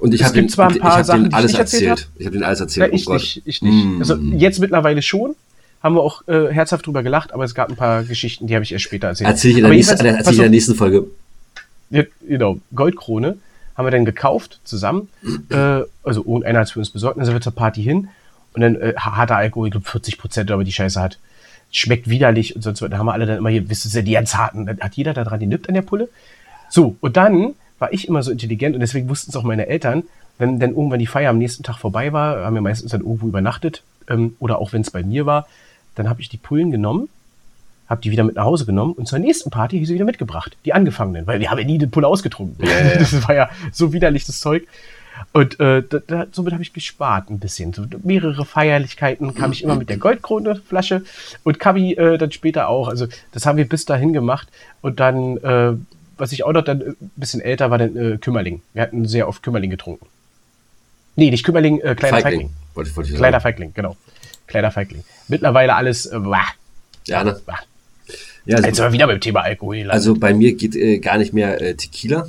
[0.00, 2.02] Und ich habe ein paar Sachen, alles erzählt.
[2.02, 2.20] Hab.
[2.20, 2.88] Ich habe ihm alles erzählt.
[2.88, 3.84] Ja, ich, oh nicht, ich nicht.
[3.84, 3.98] Mm.
[3.98, 5.34] Also jetzt mittlerweile schon,
[5.82, 8.64] haben wir auch äh, herzhaft drüber gelacht, aber es gab ein paar Geschichten, die habe
[8.64, 9.30] ich erst später erzählt.
[9.30, 11.06] Erzähl ich in der, nächsten, erzähl in der nächsten Folge.
[11.90, 13.38] Ja, genau, Goldkrone
[13.76, 15.08] haben wir dann gekauft zusammen.
[15.50, 18.08] äh, also irgendeiner hat es für uns besorgt, dann sind wir zur Party hin
[18.54, 21.18] und dann äh, harter Alkohol, ich glaube 40 Prozent, aber die Scheiße hat.
[21.70, 22.90] Schmeckt widerlich und sonst was.
[22.90, 25.12] Da haben wir alle dann immer hier, wisst ihr, die ganz harten, dann hat jeder
[25.12, 26.08] da dran genippt an der Pulle.
[26.70, 30.02] So, und dann war ich immer so intelligent und deswegen wussten es auch meine Eltern,
[30.38, 33.28] wenn dann irgendwann die Feier am nächsten Tag vorbei war, haben wir meistens dann irgendwo
[33.28, 35.46] übernachtet ähm, oder auch wenn es bei mir war,
[35.94, 37.08] dann habe ich die Pullen genommen,
[37.88, 40.04] habe die wieder mit nach Hause genommen und zur nächsten Party habe ich sie wieder
[40.04, 42.64] mitgebracht, die angefangenen, weil wir haben ja nie die Pulle ausgetrunken.
[42.64, 42.98] Yeah.
[42.98, 44.66] Das war ja so widerlich das Zeug.
[45.32, 47.72] Und äh, da, da, somit habe ich gespart ein bisschen.
[47.72, 51.02] So, mehrere Feierlichkeiten kam ich immer mit der Goldkrone-Flasche
[51.42, 52.88] und Kabi äh, dann später auch.
[52.88, 54.48] Also das haben wir bis dahin gemacht.
[54.80, 55.72] Und dann, äh,
[56.16, 58.62] was ich auch noch dann ein bisschen älter war, dann äh, Kümmerling.
[58.74, 60.06] Wir hatten sehr oft Kümmerling getrunken.
[61.18, 62.22] Nee, nicht Kümmerling, äh, kleiner Feigling.
[62.22, 62.50] Feigling.
[62.74, 63.96] Wollte, wollte kleiner Feigling, genau.
[64.46, 65.02] Kleiner Feigling.
[65.26, 66.20] Mittlerweile alles, äh.
[67.06, 67.40] Ja, ne?
[67.44, 67.58] Wah.
[68.44, 69.90] Ja, also, Jetzt sind wir wieder beim Thema Alkohol.
[69.90, 72.28] Also bei mir geht äh, gar nicht mehr äh, Tequila.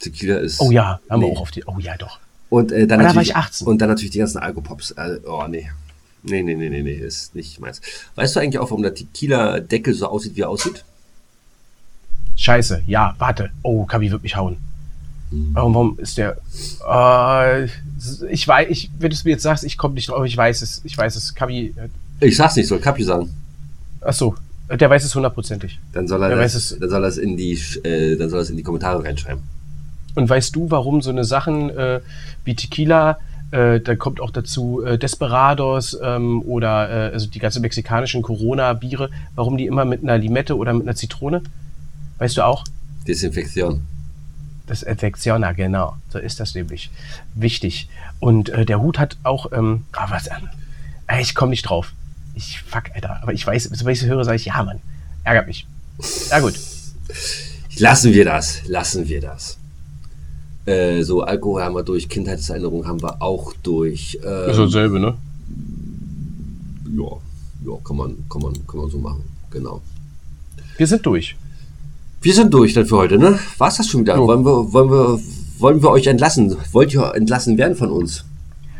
[0.00, 0.60] Tequila ist.
[0.60, 1.26] Oh ja, haben nee.
[1.26, 1.62] wir auch auf die.
[1.64, 2.18] Oh ja, doch.
[2.50, 3.66] Und äh, dann, natürlich, da war ich 18.
[3.68, 4.90] und dann natürlich die ganzen Alkopops.
[4.92, 5.70] Also, oh nee.
[6.24, 7.80] Nee, nee, nee, nee, nee, ist nicht meins.
[8.16, 10.84] Weißt du eigentlich auch, warum der Tequila-Deckel so aussieht, wie er aussieht?
[12.34, 13.50] Scheiße, ja, warte.
[13.62, 14.56] Oh, Kabi wird mich hauen.
[15.52, 16.36] Warum, warum ist der.
[16.88, 17.68] Äh,
[18.30, 20.62] ich weiß, ich, wenn du es mir jetzt sagst, ich komme nicht drauf, ich weiß
[20.62, 20.80] es.
[20.84, 21.34] Ich weiß es.
[21.34, 21.74] Kabi.
[22.20, 23.30] Äh, ich sag's nicht, soll Kapi sagen.
[24.00, 24.34] Ach so,
[24.70, 25.78] der weiß es hundertprozentig.
[25.92, 28.42] Dann soll er der das, es, dann soll er es in die, äh, dann soll
[28.42, 29.42] er in die Kommentare reinschreiben.
[30.14, 32.00] Und weißt du, warum so eine Sachen äh,
[32.44, 33.18] wie Tequila,
[33.50, 39.10] äh, da kommt auch dazu äh, Desperados ähm, oder äh, also die ganzen mexikanischen Corona-Biere,
[39.34, 41.42] warum die immer mit einer Limette oder mit einer Zitrone?
[42.18, 42.64] Weißt du auch?
[43.06, 43.82] Desinfektion.
[44.66, 45.96] Das Infektioner, genau.
[46.08, 46.90] So ist das nämlich.
[47.34, 47.88] Wichtig.
[48.18, 50.50] Und äh, der Hut hat auch, ähm, ah, was an?
[51.06, 51.92] Äh, ich komme nicht drauf.
[52.34, 53.22] Ich, fuck, Alter.
[53.22, 54.80] Aber ich weiß, sobald ich es höre, sage ich, ja, Mann.
[55.24, 55.66] Ärgert mich.
[56.30, 56.54] Ja, gut.
[57.78, 58.66] Lassen wir das.
[58.66, 59.58] Lassen wir das.
[60.66, 64.18] Äh, so, Alkohol haben wir durch, Kindheitserinnerungen haben wir auch durch.
[64.24, 65.14] Ähm, ist dasselbe, ne?
[66.96, 69.22] Ja, ja, kann man, kann man, kann man so machen.
[69.50, 69.80] Genau.
[70.76, 71.36] Wir sind durch.
[72.22, 73.38] Wir sind durch dann für heute, ne?
[73.58, 74.18] War's das schon wieder?
[74.18, 75.20] Wollen, wir, wollen, wir,
[75.58, 76.56] wollen wir euch entlassen?
[76.72, 78.24] Wollt ihr entlassen werden von uns?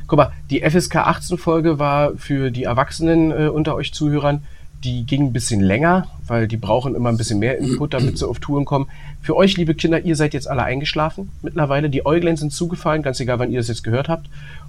[0.06, 4.42] Guck mal, die FSK 18 Folge war für die Erwachsenen äh, unter euch Zuhörern,
[4.84, 8.28] die ging ein bisschen länger, weil die brauchen immer ein bisschen mehr Input, damit sie
[8.28, 8.86] auf Touren kommen.
[9.22, 11.90] Für euch, liebe Kinder, ihr seid jetzt alle eingeschlafen mittlerweile.
[11.90, 14.28] Die Äuglein sind zugefallen, ganz egal, wann ihr das jetzt gehört habt.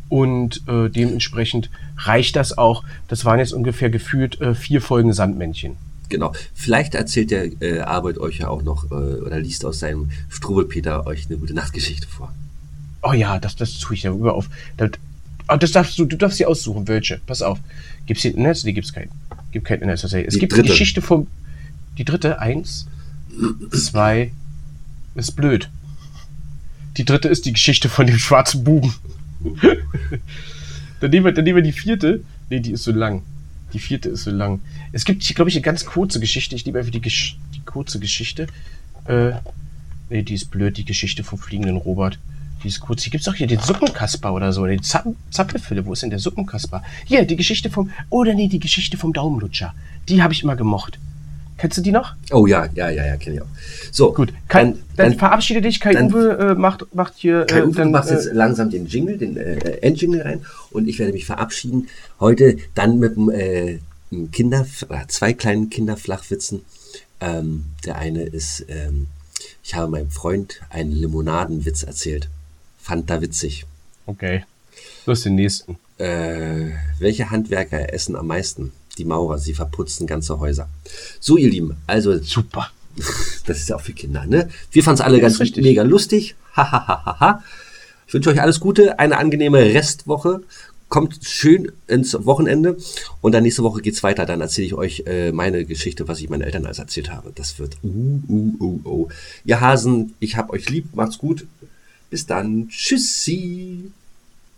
[0.10, 2.84] Und äh, dementsprechend reicht das auch.
[3.08, 5.76] Das waren jetzt ungefähr gefühlt äh, vier Folgen Sandmännchen.
[6.10, 6.34] Genau.
[6.54, 11.06] Vielleicht erzählt der äh, Arbeit euch ja auch noch äh, oder liest aus seinem Strubelpeter
[11.06, 12.34] euch eine gute Nachtgeschichte vor.
[13.02, 14.50] Oh ja, das, das tue ich ja über auf.
[14.78, 14.92] Das,
[15.50, 17.20] oh, das darfst du, du darfst sie aussuchen, welche.
[17.26, 17.60] Pass auf.
[18.06, 18.64] Gibt es hier Netz?
[18.64, 19.12] Nee, gibt es keinen.
[19.52, 20.04] Gibt kein Netz.
[20.04, 20.64] Es die gibt dritte.
[20.64, 21.28] die Geschichte vom.
[21.98, 22.88] Die dritte, eins,
[23.72, 24.32] zwei,
[25.16, 25.70] ist blöd.
[26.98, 28.94] Die dritte ist die Geschichte von dem schwarzen Buben.
[31.00, 32.24] dann, nehmen wir, dann nehmen wir die vierte.
[32.50, 33.24] Nee, die ist so lang.
[33.74, 34.62] Die vierte ist so lang.
[34.92, 36.56] Es gibt glaube ich, eine ganz kurze Geschichte.
[36.56, 38.48] Ich nehme einfach die, Gesch die kurze Geschichte.
[39.06, 39.32] Äh,
[40.10, 42.20] nee, die ist blöd, die Geschichte vom fliegenden Robert.
[42.64, 43.04] Die ist kurz.
[43.04, 44.66] Hier gibt es auch hier den Suppenkasper oder so.
[44.66, 45.86] Den Zapp Zappelfülle.
[45.86, 46.84] Wo ist denn der Suppenkasper?
[47.06, 47.92] Hier, die Geschichte vom.
[48.10, 49.74] Oder nee, die Geschichte vom Daumenlutscher.
[50.10, 50.98] Die habe ich immer gemocht.
[51.58, 52.14] Kennst du die noch?
[52.32, 53.48] Oh ja, ja, ja, ja, kenne ich auch.
[53.92, 54.32] So, gut.
[54.48, 55.80] Kai, dann, dann, dann, verabschiede dich.
[55.80, 57.46] Kai dann, Uwe äh, macht, macht hier.
[57.46, 61.00] Kai äh, Uwe, dann, äh, jetzt langsam den Jingle, den äh, Endjingle rein und ich
[61.00, 61.88] werde mich verabschieden.
[62.20, 63.80] Heute dann mit dem äh,
[64.32, 64.66] Kinder,
[65.08, 66.62] zwei kleinen Kinderflachwitzen.
[67.20, 69.08] Ähm, der eine ist, ähm,
[69.64, 72.30] ich habe meinem Freund einen Limonadenwitz erzählt.
[72.80, 73.66] Fand da witzig.
[74.06, 74.46] Okay.
[75.06, 75.78] Du hast den nächsten.
[75.98, 78.72] Äh, welche Handwerker essen am meisten?
[78.98, 80.68] Die Maurer, sie verputzen ganze Häuser.
[81.20, 82.18] So, ihr Lieben, also.
[82.20, 82.72] Super.
[83.46, 84.50] Das ist ja auch für Kinder, ne?
[84.72, 85.64] Wir fanden es alle ganz richtig.
[85.64, 86.36] mega lustig.
[86.56, 87.44] Hahaha.
[88.08, 90.42] ich wünsche euch alles Gute, eine angenehme Restwoche
[90.90, 92.78] kommt schön ins Wochenende
[93.22, 94.26] und dann nächste Woche geht's weiter.
[94.26, 97.32] Dann erzähle ich euch äh, meine Geschichte, was ich meinen Eltern alles erzählt habe.
[97.36, 99.08] Das wird uh, uh, uh, uh.
[99.46, 101.46] Ihr Hasen, ich hab euch lieb, macht's gut.
[102.10, 102.70] Bis dann.
[102.70, 103.92] Tschüssi.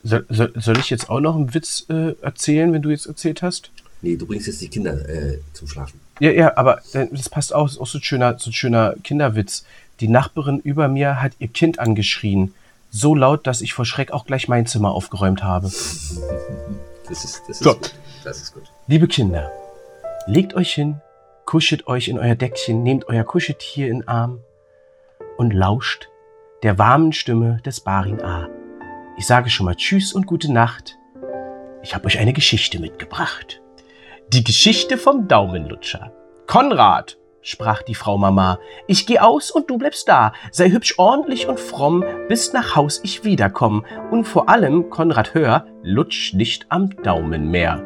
[0.03, 3.41] Soll, soll, soll ich jetzt auch noch einen Witz äh, erzählen, wenn du jetzt erzählt
[3.41, 3.71] hast?
[4.01, 5.99] Nee, du bringst jetzt die Kinder äh, zum Schlafen.
[6.19, 8.95] Ja, ja, aber äh, das passt auch, ist auch so ein schöner, so ein schöner
[9.03, 9.65] Kinderwitz.
[9.99, 12.53] Die Nachbarin über mir hat ihr Kind angeschrien
[12.91, 15.67] so laut, dass ich vor Schreck auch gleich mein Zimmer aufgeräumt habe.
[15.67, 17.73] Das ist, das ist so.
[17.73, 17.93] gut.
[18.23, 18.63] Das ist gut.
[18.87, 19.51] Liebe Kinder,
[20.27, 20.99] legt euch hin,
[21.45, 24.39] kuschelt euch in euer Deckchen, nehmt euer Kuscheltier in den Arm
[25.37, 26.09] und lauscht
[26.63, 28.49] der warmen Stimme des Barin A.
[29.17, 30.97] Ich sage schon mal Tschüss und gute Nacht.
[31.81, 33.61] Ich habe euch eine Geschichte mitgebracht.
[34.31, 36.11] Die Geschichte vom Daumenlutscher.
[36.45, 41.47] Konrad sprach die Frau Mama, ich geh aus und du bleibst da, sei hübsch ordentlich
[41.47, 46.91] und fromm, bis nach Haus ich wiederkomm, und vor allem, Konrad hör, lutsch nicht am
[47.01, 47.83] Daumen mehr.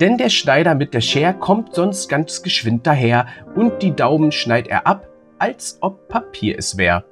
[0.00, 4.66] Denn der Schneider mit der Scher kommt sonst ganz geschwind daher, und die Daumen schneid
[4.66, 5.06] er ab,
[5.38, 7.04] als ob Papier es wär.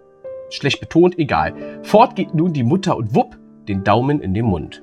[0.51, 1.55] Schlecht betont, egal.
[1.85, 3.39] Fort geht nun die Mutter und wupp,
[3.69, 4.83] den Daumen in den Mund.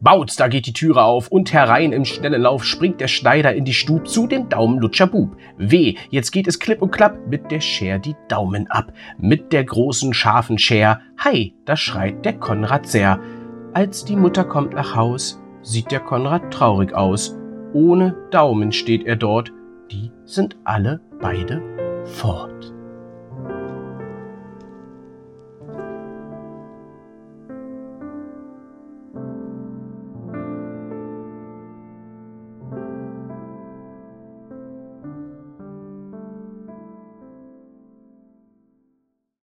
[0.00, 3.64] Bautz, da geht die Türe auf und herein im schnellen Lauf springt der Schneider in
[3.64, 5.36] die Stub zu dem Daumenlutscher Bub.
[5.56, 8.92] Weh, jetzt geht es klipp und klapp mit der Scher die Daumen ab.
[9.18, 13.20] Mit der großen scharfen Scher, hei, da schreit der Konrad sehr.
[13.72, 17.36] Als die Mutter kommt nach Haus, sieht der Konrad traurig aus.
[17.72, 19.52] Ohne Daumen steht er dort,
[19.90, 21.62] die sind alle beide
[22.04, 22.75] fort.